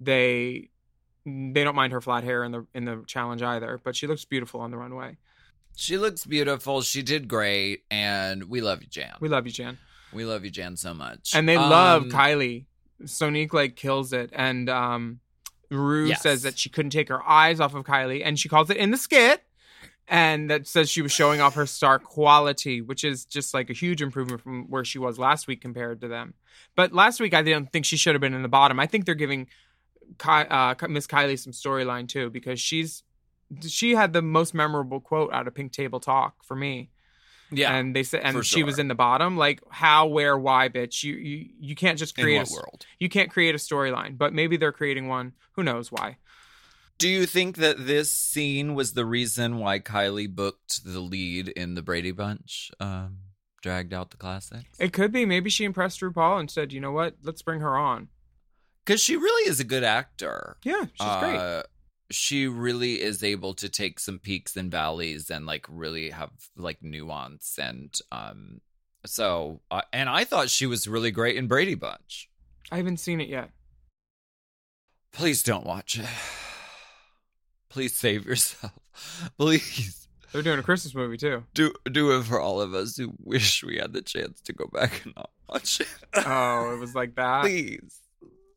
[0.00, 0.68] they
[1.24, 3.80] they don't mind her flat hair in the in the challenge either.
[3.82, 5.16] But she looks beautiful on the runway.
[5.76, 6.82] She looks beautiful.
[6.82, 9.14] She did great, and we love you, Jan.
[9.20, 9.78] We love you, Jan.
[10.12, 11.34] We love you, Jan, so much.
[11.34, 12.66] And they love Um, Kylie.
[13.04, 15.20] Sonique like kills it, and um,
[15.70, 16.22] Ru Yes.
[16.22, 18.90] says that she couldn't take her eyes off of Kylie, and she calls it in
[18.90, 19.42] the skit.
[20.08, 23.72] And that says she was showing off her star quality, which is just like a
[23.72, 26.34] huge improvement from where she was last week compared to them.
[26.76, 28.78] But last week, I didn't think she should have been in the bottom.
[28.80, 29.46] I think they're giving
[30.18, 33.04] Ky- uh, Miss Kylie some storyline too because she's
[33.66, 36.90] she had the most memorable quote out of Pink Table Talk for me
[37.50, 37.74] Yeah.
[37.74, 41.14] and they said and she was in the bottom like how where why bitch you
[41.14, 42.86] you, you can't just in create what a, world?
[42.98, 46.16] you can't create a storyline but maybe they're creating one who knows why
[46.98, 51.74] Do you think that this scene was the reason why Kylie booked the lead in
[51.74, 52.70] the Brady Bunch?
[52.78, 53.18] Um,
[53.60, 54.78] dragged out the classics?
[54.78, 57.76] it could be maybe she impressed RuPaul and said you know what let's bring her
[57.76, 58.08] on
[58.84, 60.56] Because she really is a good actor.
[60.64, 61.62] yeah she's great Uh,
[62.12, 66.82] She really is able to take some peaks and valleys and like really have like
[66.82, 68.60] nuance and um.
[69.04, 72.28] So uh, and I thought she was really great in Brady Bunch.
[72.70, 73.50] I haven't seen it yet
[75.12, 76.06] Please don't watch it.
[77.68, 78.72] Please save yourself.
[79.38, 80.08] Please.
[80.32, 83.62] they're doing a Christmas movie too do do it for all of us who wish
[83.64, 85.88] we had the chance to go back and not watch it.
[86.14, 88.00] oh it was like that please,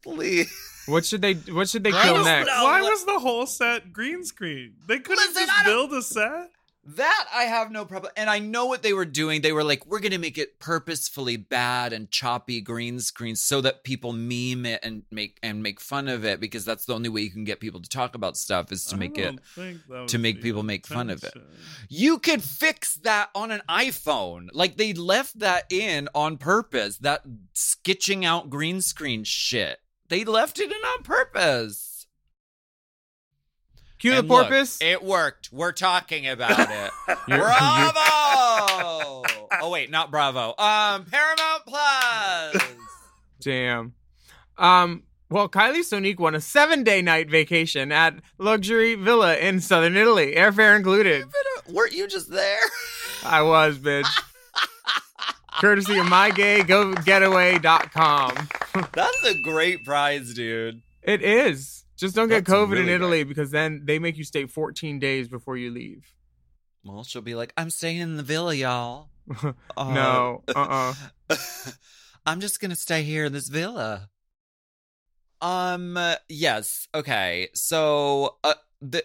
[0.06, 0.50] please.
[0.86, 3.46] what should they what should they Why kill was next that- Why was the whole
[3.46, 4.76] set green screen?
[4.88, 6.52] They couldn't Listen, just build a set.
[6.88, 8.12] That I have no problem.
[8.16, 9.42] And I know what they were doing.
[9.42, 13.84] They were like, we're gonna make it purposefully bad and choppy green screen so that
[13.84, 17.22] people meme it and make and make fun of it because that's the only way
[17.22, 19.24] you can get people to talk about stuff is to I make it.
[19.24, 21.34] don't think that to make the people make fun of it.
[21.90, 24.50] You could fix that on an iPhone.
[24.54, 27.00] Like they left that in on purpose.
[27.00, 29.80] That sketching out green screen shit.
[30.08, 32.06] They left it in on purpose.
[33.98, 35.50] cue the And look, porpoise it worked.
[35.52, 36.92] We're talking about it.
[37.28, 38.04] Bravo!
[39.62, 40.50] oh wait, not Bravo.
[40.58, 42.58] Um, Paramount Plus.
[43.42, 43.94] Damn.
[44.58, 45.04] Um.
[45.28, 50.76] Well, Kylie Sonique won a seven-day night vacation at luxury villa in southern Italy, airfare
[50.78, 51.26] included.
[51.68, 52.60] Weren't you just there?
[53.24, 54.06] I was, bitch.
[55.60, 58.50] Courtesy of mygaygogetaway.com.
[58.94, 60.82] That's a great prize, dude.
[61.02, 61.86] It is.
[61.98, 65.00] Just don't get That's COVID in really Italy because then they make you stay 14
[65.00, 66.14] days before you leave.
[66.84, 69.10] Well, she'll be like, I'm staying in the villa, y'all.
[69.78, 70.44] Uh, no.
[70.56, 70.94] Uh-uh.
[72.26, 74.10] I'm just gonna stay here in this villa.
[75.42, 75.98] Um.
[75.98, 76.88] uh, Yes.
[76.94, 77.50] Okay.
[77.54, 79.04] So, uh, the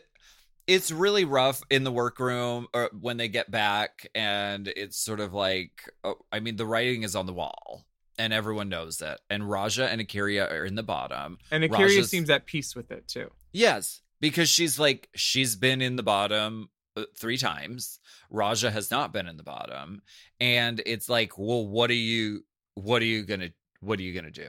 [0.70, 5.34] it's really rough in the workroom or when they get back, and it's sort of
[5.34, 7.84] like, oh, I mean, the writing is on the wall,
[8.16, 9.20] and everyone knows it.
[9.28, 11.38] And Ra'Jah and A'keria are in the bottom.
[11.50, 13.30] And A'keria Ra'Jah's- seems at peace with it too.
[13.50, 17.98] Yes, because she's like she's been in the bottom uh, three times.
[18.32, 20.02] Ra'Jah has not been in the bottom,
[20.38, 22.44] and it's like, well, what are you?
[22.74, 23.50] What are you gonna?
[23.80, 24.48] What are you gonna do?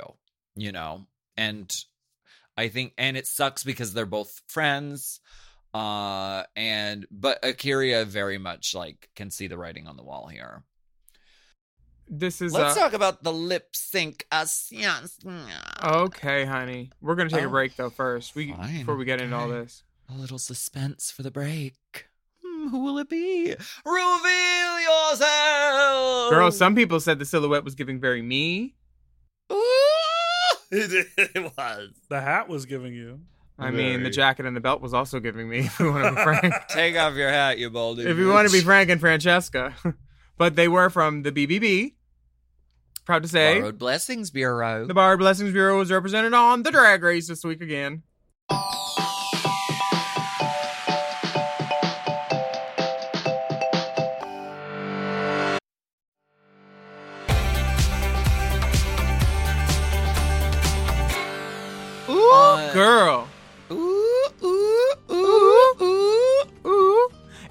[0.56, 1.68] You know, and
[2.56, 5.20] I think, and it sucks because they're both friends.
[5.74, 10.64] Uh, and but A'keria very much like can see the writing on the wall here.
[12.14, 14.26] This is Let's uh, talk about the lip sync.
[14.30, 15.18] Uh, yes.
[15.82, 16.92] Okay, honey.
[17.00, 18.36] We're gonna take a Oh, break though first.
[18.36, 19.84] We fine, before we get into all this.
[20.10, 22.08] A little suspense for the break.
[22.46, 23.56] Hmm, who will it be?
[23.86, 26.32] Reveal yourself.
[26.32, 28.76] Girl, some people said the silhouette was giving very me.
[29.50, 29.56] Ooh,
[30.70, 31.92] it, it was.
[32.10, 33.22] The hat was giving you.
[33.60, 35.60] I mean, the jacket and the belt was also giving me.
[35.72, 38.04] If you want to be frank, take off your hat, you baldy.
[38.04, 39.76] If you want to be Frank and Francesca,
[40.38, 41.94] but they were from the BBB.
[43.06, 44.86] Proud to say, Borrowed Blessings Bureau.
[44.86, 48.04] The Borrowed Blessings Bureau was represented on the Drag Race this week again.
[62.10, 63.28] Ooh, uh, girl.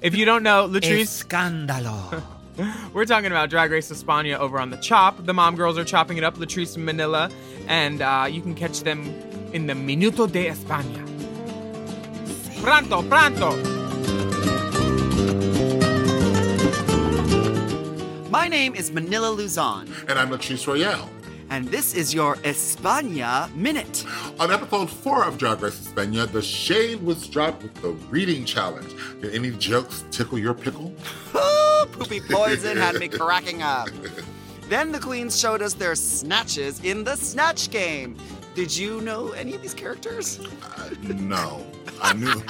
[0.01, 2.23] If you don't know, Latrice, Escándalo.
[2.93, 5.23] we're talking about Drag Race España over on the Chop.
[5.27, 7.29] The mom girls are chopping it up, Latrice and Manila,
[7.67, 9.05] and uh, you can catch them
[9.53, 11.05] in the Minuto de España.
[12.63, 13.55] Pronto, pronto.
[18.31, 21.09] My name is Manila Luzon, And I'm Latrice Royale.
[21.51, 24.05] And this is your España Minute.
[24.39, 28.95] On episode four of Drag Race España, the shade was dropped with the reading challenge.
[29.19, 30.93] Did any jokes tickle your pickle?
[31.33, 33.89] Pupi Poisson had me cracking up.
[34.69, 38.15] Then the queens showed us their snatches in the Snatch Game.
[38.55, 40.39] Did you know any of these characters?
[40.63, 41.65] Uh, no,
[42.01, 42.41] I knew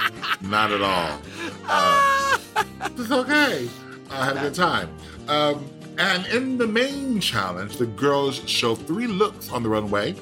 [0.42, 1.20] not at all.
[1.68, 2.38] Uh,
[2.82, 3.68] it's okay.
[4.12, 4.96] I had a good time.
[5.28, 5.68] Um,
[5.98, 10.16] and in the main challenge, the girls show three looks on the runway.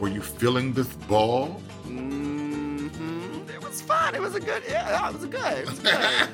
[0.00, 1.46] Were you feeling this ball?
[1.84, 2.88] hmm
[3.48, 4.14] It was fun.
[4.14, 4.62] It was a good.
[4.68, 5.58] Yeah, it was a good.
[5.58, 6.28] It was good.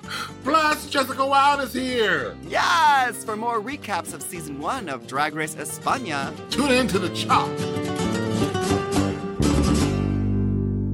[0.44, 2.34] Plus, Jessica Wilde is here.
[2.48, 3.24] yes.
[3.24, 7.48] For more recaps of season one of Drag Race España, Tune in to the chop.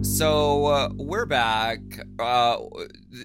[0.02, 1.80] So uh, we're back.
[2.18, 2.56] Uh,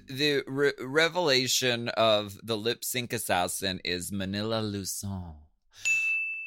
[0.08, 5.34] the re- revelation of the lip sync assassin is Manila Luzon.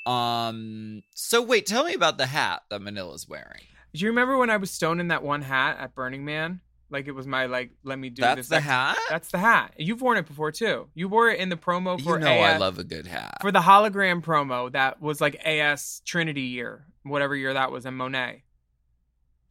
[0.05, 1.01] Um.
[1.15, 3.63] So wait, tell me about the hat that Manila's wearing.
[3.93, 6.59] Do you remember when I was stoned in that one hat at Burning Man?
[6.91, 8.49] Like it was my like, let me do That's this.
[8.49, 8.97] the ex- hat.
[9.09, 9.73] That's the hat.
[9.77, 10.89] You've worn it before too.
[10.93, 13.37] You wore it in the promo for you know I love a good hat.
[13.41, 17.95] for the hologram promo that was like AS Trinity year, whatever year that was, in
[17.95, 18.43] Monet.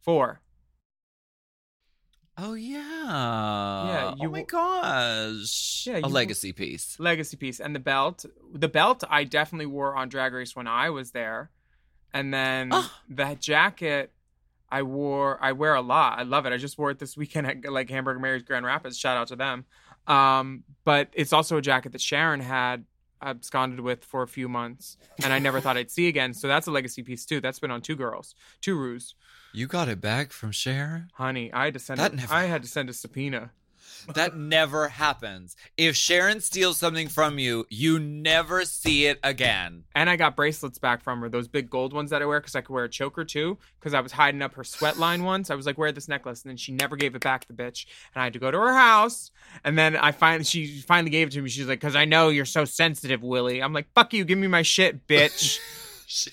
[0.01, 0.39] Four.
[2.37, 2.81] Oh yeah.
[3.87, 4.15] Yeah.
[4.17, 5.87] you oh my gosh.
[5.87, 6.99] Yeah, a legacy piece.
[6.99, 10.89] legacy piece and the belt the belt i definitely wore on drag race when i
[10.89, 11.49] was there
[12.13, 13.01] and then Ah.
[13.09, 14.11] that jacket
[14.69, 17.47] i wore i wear a lot i love it i just wore it this weekend
[17.47, 19.65] at like hamburger mary's grand rapids shout out to them
[20.07, 22.85] um but it's also a jacket that sharon had
[23.25, 26.33] absconded with for a few months and i never thought i'd see again.
[26.33, 27.41] So that's a legacy piece too.
[27.41, 29.15] That's been on two girls two ruse.
[29.53, 31.09] You got it back from Sharon?
[31.15, 33.51] honey i had to send That a, never- i had to send a subpoena
[34.13, 35.55] That never happens.
[35.77, 39.83] If Sharon steals something from you, you never see it again.
[39.95, 42.55] And I got bracelets back from her, those big gold ones that I wear, because
[42.55, 43.57] I could wear a choker too.
[43.79, 45.49] Because I was hiding up her sweat line once.
[45.49, 47.85] I was like, wear this necklace, and then she never gave it back, the bitch.
[48.13, 49.31] And I had to go to her house,
[49.63, 51.49] and then I finally, she finally gave it to me.
[51.49, 53.61] She's like, because I know you're so sensitive, Willie.
[53.61, 55.59] I'm like, fuck you, give me my shit, bitch.
[56.07, 56.29] She,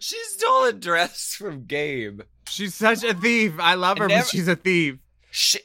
[0.00, 2.22] she stole a dress from Gabe.
[2.48, 3.54] she's such a thief.
[3.58, 4.96] I love her, Never- but she's a thief.
[5.36, 5.58] She,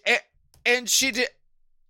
[0.65, 1.28] and she did.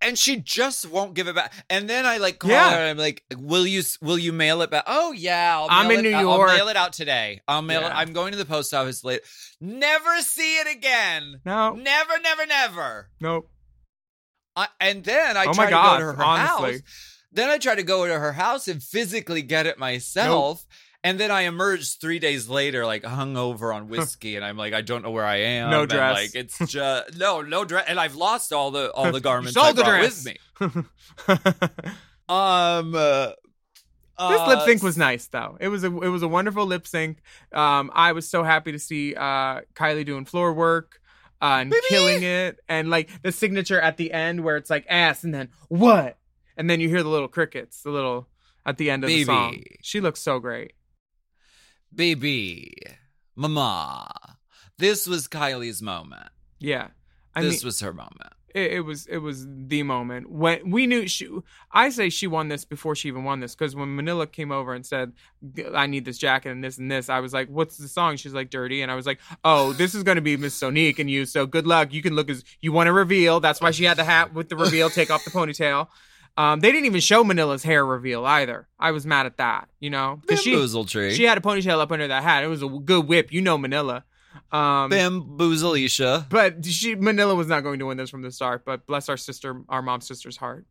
[0.02, 1.52] And she just won't give it back.
[1.68, 2.70] And then I like call Yeah.
[2.70, 5.88] her and I'm like, "Will you will you mail it back?" Oh yeah, I'll I'm
[5.88, 6.48] mail in it- New I'll York.
[6.56, 7.40] mail it out today.
[7.46, 7.84] I'll mail it.
[7.88, 7.98] Yeah.
[7.98, 9.22] I'm going to the post office later.
[9.60, 11.40] Never see it again.
[11.44, 13.10] No, Never, never, never.
[13.20, 13.50] nope.
[14.56, 16.72] I, and then I Oh try my to go to her honestly.
[16.72, 16.80] house.
[17.32, 20.64] Then I try to go to her house and physically get it myself.
[21.02, 24.82] And then I emerge three days later, like hungover on whiskey, and I'm like, I
[24.82, 25.70] don't know where I am.
[25.70, 26.14] No and, dress.
[26.14, 29.72] like it's just no, no dress, and I've lost all the all the garments I
[29.72, 30.26] the brought dress.
[30.60, 31.94] with me.
[32.30, 33.32] Um, uh,
[34.20, 35.56] This uh, lip sync was nice though.
[35.60, 37.18] It was a it was a wonderful lip sync.
[37.52, 41.00] Um, I was so happy to see uh, Kylie doing floor work
[41.42, 45.24] uh, and killing it, and like the signature at the end where it's like ass
[45.24, 46.18] and then what,
[46.56, 48.28] and then you hear the little crickets, the little
[48.64, 49.64] at the end of the song.
[49.82, 50.74] She looks so great.
[51.94, 52.72] Baby,
[53.36, 54.10] mama.
[54.78, 56.28] This was Kylie's moment.
[56.58, 56.88] Yeah,
[57.34, 58.32] I this mean, was her moment.
[58.54, 61.28] it, it was it was the moment when we knew she.
[61.72, 64.74] I say she won this before she even won this because when Manila came over
[64.74, 65.12] and said,
[65.74, 68.34] "I need this jacket and this and this," I was like, "What's the song?" She's
[68.34, 71.10] like, "Dirty," and I was like, "Oh, this is going to be Miss Sonique and
[71.10, 71.26] you.
[71.26, 71.92] So good luck.
[71.92, 73.40] You can look as you want to reveal.
[73.40, 74.90] That's why she had the hat with the reveal.
[74.90, 75.88] Take off the ponytail."
[76.40, 78.66] Um, they didn't even show Manila's hair reveal either.
[78.78, 81.14] I was mad at that, you know, because she Bamboozle tree.
[81.14, 82.44] she had a ponytail up under that hat.
[82.44, 84.04] It was a good whip, you know, Manila.
[84.50, 86.26] Um, Bamboozle Isha.
[86.30, 88.64] but she Manila was not going to win this from the start.
[88.64, 90.66] But bless our sister, our mom's sister's heart.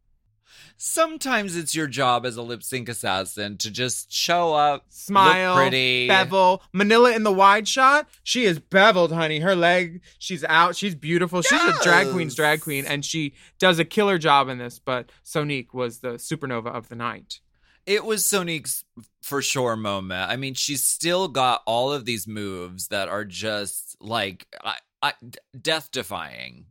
[0.77, 5.63] Sometimes it's your job as a lip sync assassin to just show up, Smile, look
[5.63, 6.07] pretty.
[6.07, 6.63] bevel.
[6.71, 9.39] Manila in the wide shot, she is beveled, honey.
[9.39, 10.75] Her leg, she's out.
[10.75, 11.41] She's beautiful.
[11.41, 14.79] She's a drag queen's drag queen, and she does a killer job in this.
[14.79, 17.39] But Sonique was the supernova of the night.
[17.85, 18.83] It was Sonique's
[19.23, 20.29] for sure moment.
[20.29, 25.13] I mean, she's still got all of these moves that are just like I, I,
[25.59, 26.65] death defying.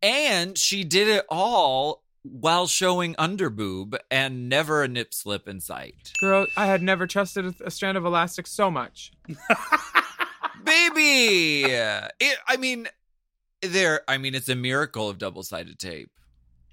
[0.00, 6.12] And she did it all while showing underboob and never a nip slip in sight.
[6.18, 9.12] Girl, I had never trusted a, strand of elastic so much.
[10.64, 11.64] baby.
[11.64, 12.88] It, I mean,
[13.60, 14.00] there.
[14.08, 16.10] I mean, it's a miracle of double-sided tape.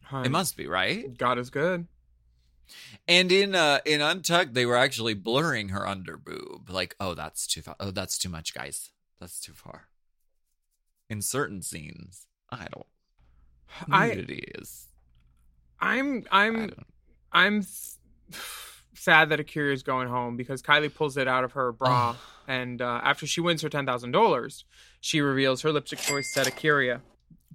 [0.03, 1.17] Hun, It must be right.
[1.17, 1.87] God is good.
[3.05, 6.69] And in uh in Untucked, they were actually blurring her under boob.
[6.69, 7.75] Like, oh, that's too far.
[7.81, 8.91] Oh, that's too much, guys.
[9.19, 9.87] That's too far.
[11.09, 12.85] In certain scenes, I don't.
[13.91, 14.87] I- Nudity is.
[15.81, 16.71] I'm I'm.
[17.31, 17.65] I'm
[18.93, 22.15] sad that A'keria is going home because Kylie pulls it out of her bra,
[22.47, 24.63] and uh, after she wins her ten thousand dollars,
[24.99, 27.01] she reveals her lipstick choice said A'keria,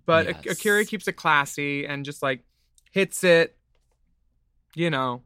[0.06, 0.58] but Yes.
[0.58, 2.42] A'keria keeps it classy and just like
[2.90, 3.56] hits it,
[4.74, 5.22] you know.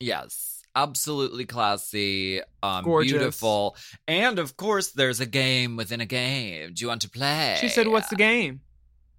[0.00, 3.76] Yes, absolutely classy, um, beautiful,
[4.08, 6.72] and of course, there's a game within a game.
[6.74, 7.56] Do you want to play?
[7.60, 8.62] She said, "What's the game?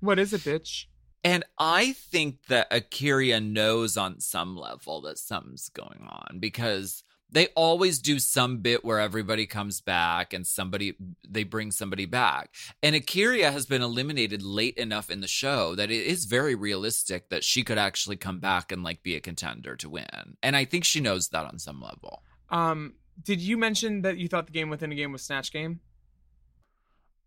[0.01, 0.88] What is it, bitch?"
[1.26, 7.47] And I think that A'keria knows on some level that something's going on because they
[7.55, 10.95] always do some bit where everybody comes back and somebody
[11.28, 12.53] they bring somebody back.
[12.84, 17.30] And A'keria has been eliminated late enough in the show that it is very realistic
[17.30, 20.38] that she could actually come back and like be a contender to win.
[20.43, 22.21] And I think she knows that on some level.
[22.51, 25.80] Um, did you mention that you thought the game within a game was Snatch Game?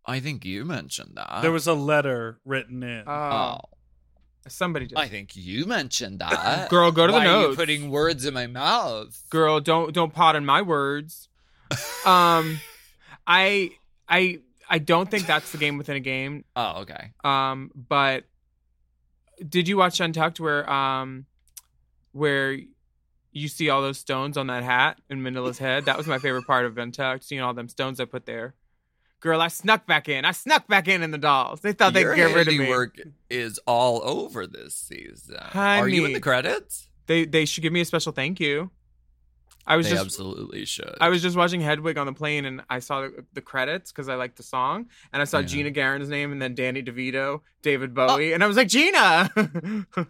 [0.07, 1.43] I think you mentioned that.
[1.43, 3.03] There was a letter written in.
[3.07, 3.61] Oh, oh.
[4.49, 4.99] Somebody did.
[4.99, 6.69] I think you mentioned that.
[6.71, 9.23] Girl, go to the Why are you putting words in my mouth?
[9.31, 11.29] girl don't don't pot in my words
[12.07, 12.59] um
[13.27, 13.71] i
[14.09, 14.39] i
[14.71, 17.13] i don't think that's the game within a game Oh, okay.
[17.25, 18.25] um but
[19.47, 21.27] did you watch untucked where um
[22.13, 22.59] where
[23.33, 26.47] you see all those stones on that hat in Manila's head that was my favorite
[26.47, 28.55] part of untucked seeing all them stones i put there
[29.21, 32.15] girl i snuck back in i snuck back in in the dolls they thought Your
[32.15, 32.97] they'd get rid of me work
[33.31, 35.37] is all over this season.
[35.55, 36.89] Are you in the credits?
[37.07, 38.71] they they should give me a special thank you
[39.67, 40.97] i was They just absolutely should.
[40.99, 44.09] I was just watching Hedwig on the plane and I saw the, the credits because
[44.09, 45.47] I liked the song and I saw Yeah.
[45.47, 49.29] Gina Garan's name and then Danny DeVito, David Bowie, and I was like, Gina,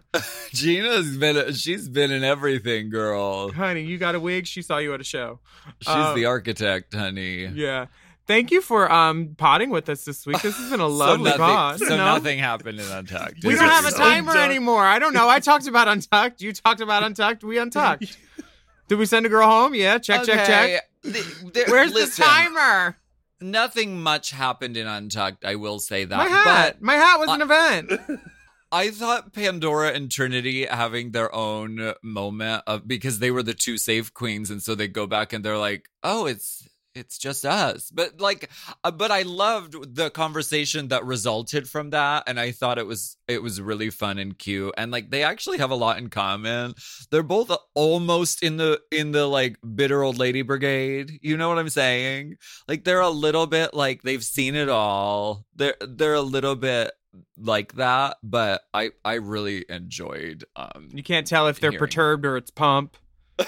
[0.53, 3.51] Gina's been she's been in everything, girl.
[3.51, 4.47] honey, you got a wig.
[4.47, 5.39] She saw you at a show.
[5.81, 7.45] She's Uh, the architect, honey.
[7.47, 7.87] Yeah.
[8.29, 10.39] Thank you for um potting with us this week.
[10.43, 11.79] This has been a lovely so nothing, pod.
[11.79, 12.05] so know?
[12.05, 13.43] nothing happened in Untucked.
[13.43, 14.51] We don't have a timer Untucked.
[14.51, 14.85] anymore.
[14.85, 15.27] I don't know.
[15.27, 16.39] I talked about Untucked.
[16.39, 17.43] You talked about Untucked.
[17.43, 18.15] We Untucked.
[18.87, 19.73] Did we send a girl home?
[19.73, 19.97] Yeah.
[19.97, 20.83] Check, check, check.
[21.03, 22.97] Okay, th- there- Where's listen, the timer?
[23.41, 25.43] Nothing much happened in Untucked.
[25.43, 26.15] I will say that.
[26.15, 26.83] My hat.
[26.83, 28.21] My hat was an event.
[28.71, 33.79] I thought Pandora and Trinity having their own moment of because they were the two
[33.79, 36.67] safe queens, and so they go back and they're like, "Oh, it's
[36.99, 38.49] it's just us." But like,
[38.83, 43.17] uh, but I loved the conversation that resulted from that, and I thought it was
[43.27, 46.73] it was really fun and cute, and like they actually have a lot in common.
[47.11, 51.19] They're both almost in the in the like bitter old lady brigade.
[51.21, 52.35] You know what I'm saying?
[52.67, 55.45] Like they're a little bit like they've seen it all.
[55.55, 56.91] They're they're a little bit
[57.37, 61.79] like that, but I I really enjoyed um You can't tell if they're Hearing.
[61.79, 62.97] perturbed or it's pump.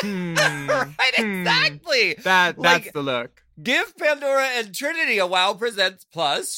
[0.00, 0.34] Hmm.
[0.68, 1.40] right Hmm.
[1.46, 2.14] exactly.
[2.24, 3.42] That that's Like- the look.
[3.62, 6.54] Give Pandora and Trinity a Wow Presents Plus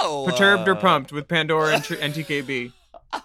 [0.00, 0.24] show.
[0.24, 2.72] Perturbed or Uh, pumped with Pandora and, Tr- and TKB.
[3.12, 3.22] I'd,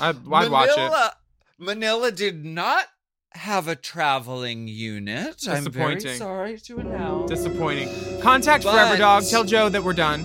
[0.00, 0.76] I'd watch it.
[0.76, 1.12] Manila,
[1.58, 2.84] Manila did not
[3.30, 5.36] have a traveling unit.
[5.48, 6.18] I'm very Disappointing.
[6.18, 7.30] sorry to announce.
[7.30, 7.88] Disappointing.
[8.20, 9.24] Contact But- Forever Dog.
[9.26, 10.22] Tell Joe that we're done.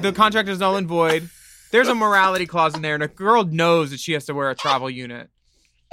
[0.00, 1.30] the contract is null and void.
[1.70, 4.50] There's a morality clause in there, and a girl knows that she has to wear
[4.50, 5.28] a travel unit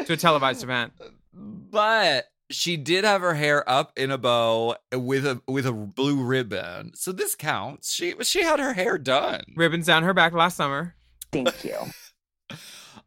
[0.06, 0.94] to a televised event.
[1.34, 6.24] But she did have her hair up in a bow with a with a blue
[6.24, 6.94] ribbon.
[6.96, 7.92] So this counts.
[7.94, 9.44] She she had her hair done.
[9.56, 10.96] Ribbons down her back last summer.
[11.32, 11.78] Thank you.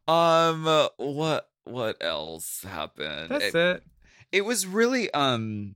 [0.09, 0.65] Um
[0.99, 3.29] what what else happened?
[3.29, 3.83] That's it, it.
[4.31, 5.75] it was really um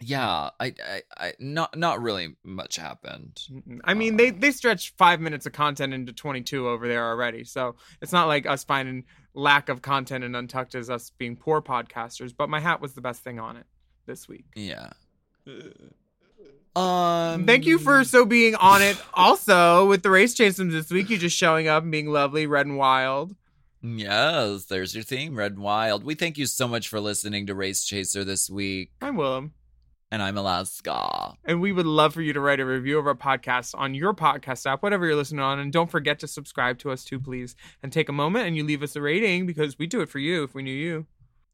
[0.00, 3.40] yeah, I, I I not not really much happened.
[3.84, 7.76] I mean, they they stretched five minutes of content into 22 over there already, so
[8.02, 9.04] it's not like us finding
[9.36, 12.34] lack of content in Untucked as us being poor podcasters.
[12.36, 13.66] But my hat was the best thing on it
[14.06, 14.46] this week.
[14.56, 14.90] Yeah.
[16.74, 18.96] Um Thank you for so being on it.
[19.14, 22.66] Also, with the race chasems this week, you just showing up and being lovely, red
[22.66, 23.34] and wild.
[23.82, 26.02] Yes, there's your theme, Red and Wild.
[26.02, 28.90] We thank you so much for listening to Race Chaser this week.
[29.00, 29.50] I'm Willam.
[30.10, 31.34] And I'm Alaska.
[31.44, 34.14] And we would love for you to write a review of our podcast on your
[34.14, 35.58] podcast app, whatever you're listening on.
[35.58, 37.56] And don't forget to subscribe to us too, please.
[37.82, 40.20] And take a moment and you leave us a rating because we do it for
[40.20, 41.06] you if we knew you.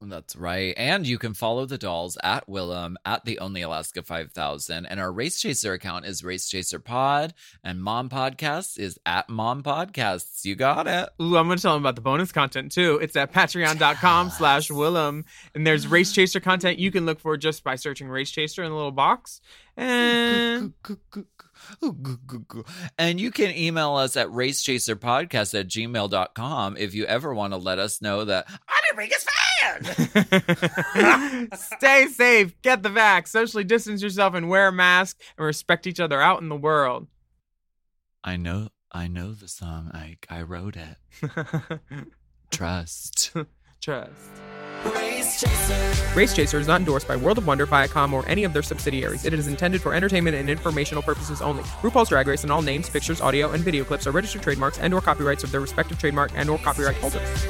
[0.04, 0.74] That's right.
[0.76, 4.86] And you can follow the dolls at Willam at the Only Alaska 5000.
[4.86, 7.34] And our Race Chaser account is Race Chaser Pod.
[7.62, 10.44] And Mom Podcasts is at Mom Podcasts.
[10.44, 11.08] You got it.
[11.20, 12.98] Ooh, I'm gonna tell them about the bonus content too.
[13.00, 15.24] It's at patreon.com slash Willam.
[15.54, 18.70] And there's Race Chaser content you can look for just by searching Race Chaser in
[18.70, 19.40] the little box.
[19.76, 20.74] And
[22.98, 27.78] And you can email us at racechaserpodcast at gmail.com if you ever want to let
[27.78, 29.42] us know that I'm your biggest fan.
[31.56, 36.00] stay safe, get the vax, socially distance yourself, and wear a mask and respect each
[36.00, 37.06] other out in the world.
[38.24, 39.90] I know I know the song.
[39.92, 40.96] I I wrote it.
[42.50, 43.32] Trust.
[43.80, 44.30] Trust.
[46.14, 46.58] Race Chaser.
[46.58, 49.24] Is not endorsed by World of Wonder, Viacom, or any of their subsidiaries.
[49.24, 51.62] It is intended for entertainment and informational purposes only.
[51.82, 55.00] RuPaul's Drag Race and all names, pictures, audio, and video clips are registered trademarks and/or
[55.00, 57.46] copyrights of their respective trademark and/or copyright holders.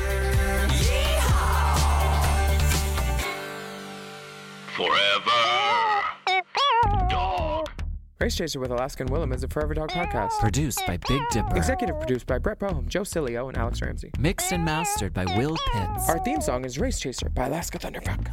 [8.23, 10.39] Race Chaser with Alaskan Willam is a Forever Dog podcast.
[10.39, 11.57] Produced by Big Dipper.
[11.57, 14.13] Executive produced by Brett Boehm, Joe Cilio, and Alex Ramsey.
[14.17, 16.09] Mixed and mastered by Will Pitts.
[16.09, 18.29] Our theme song is Race Chaser by Alaska Thunderfuck.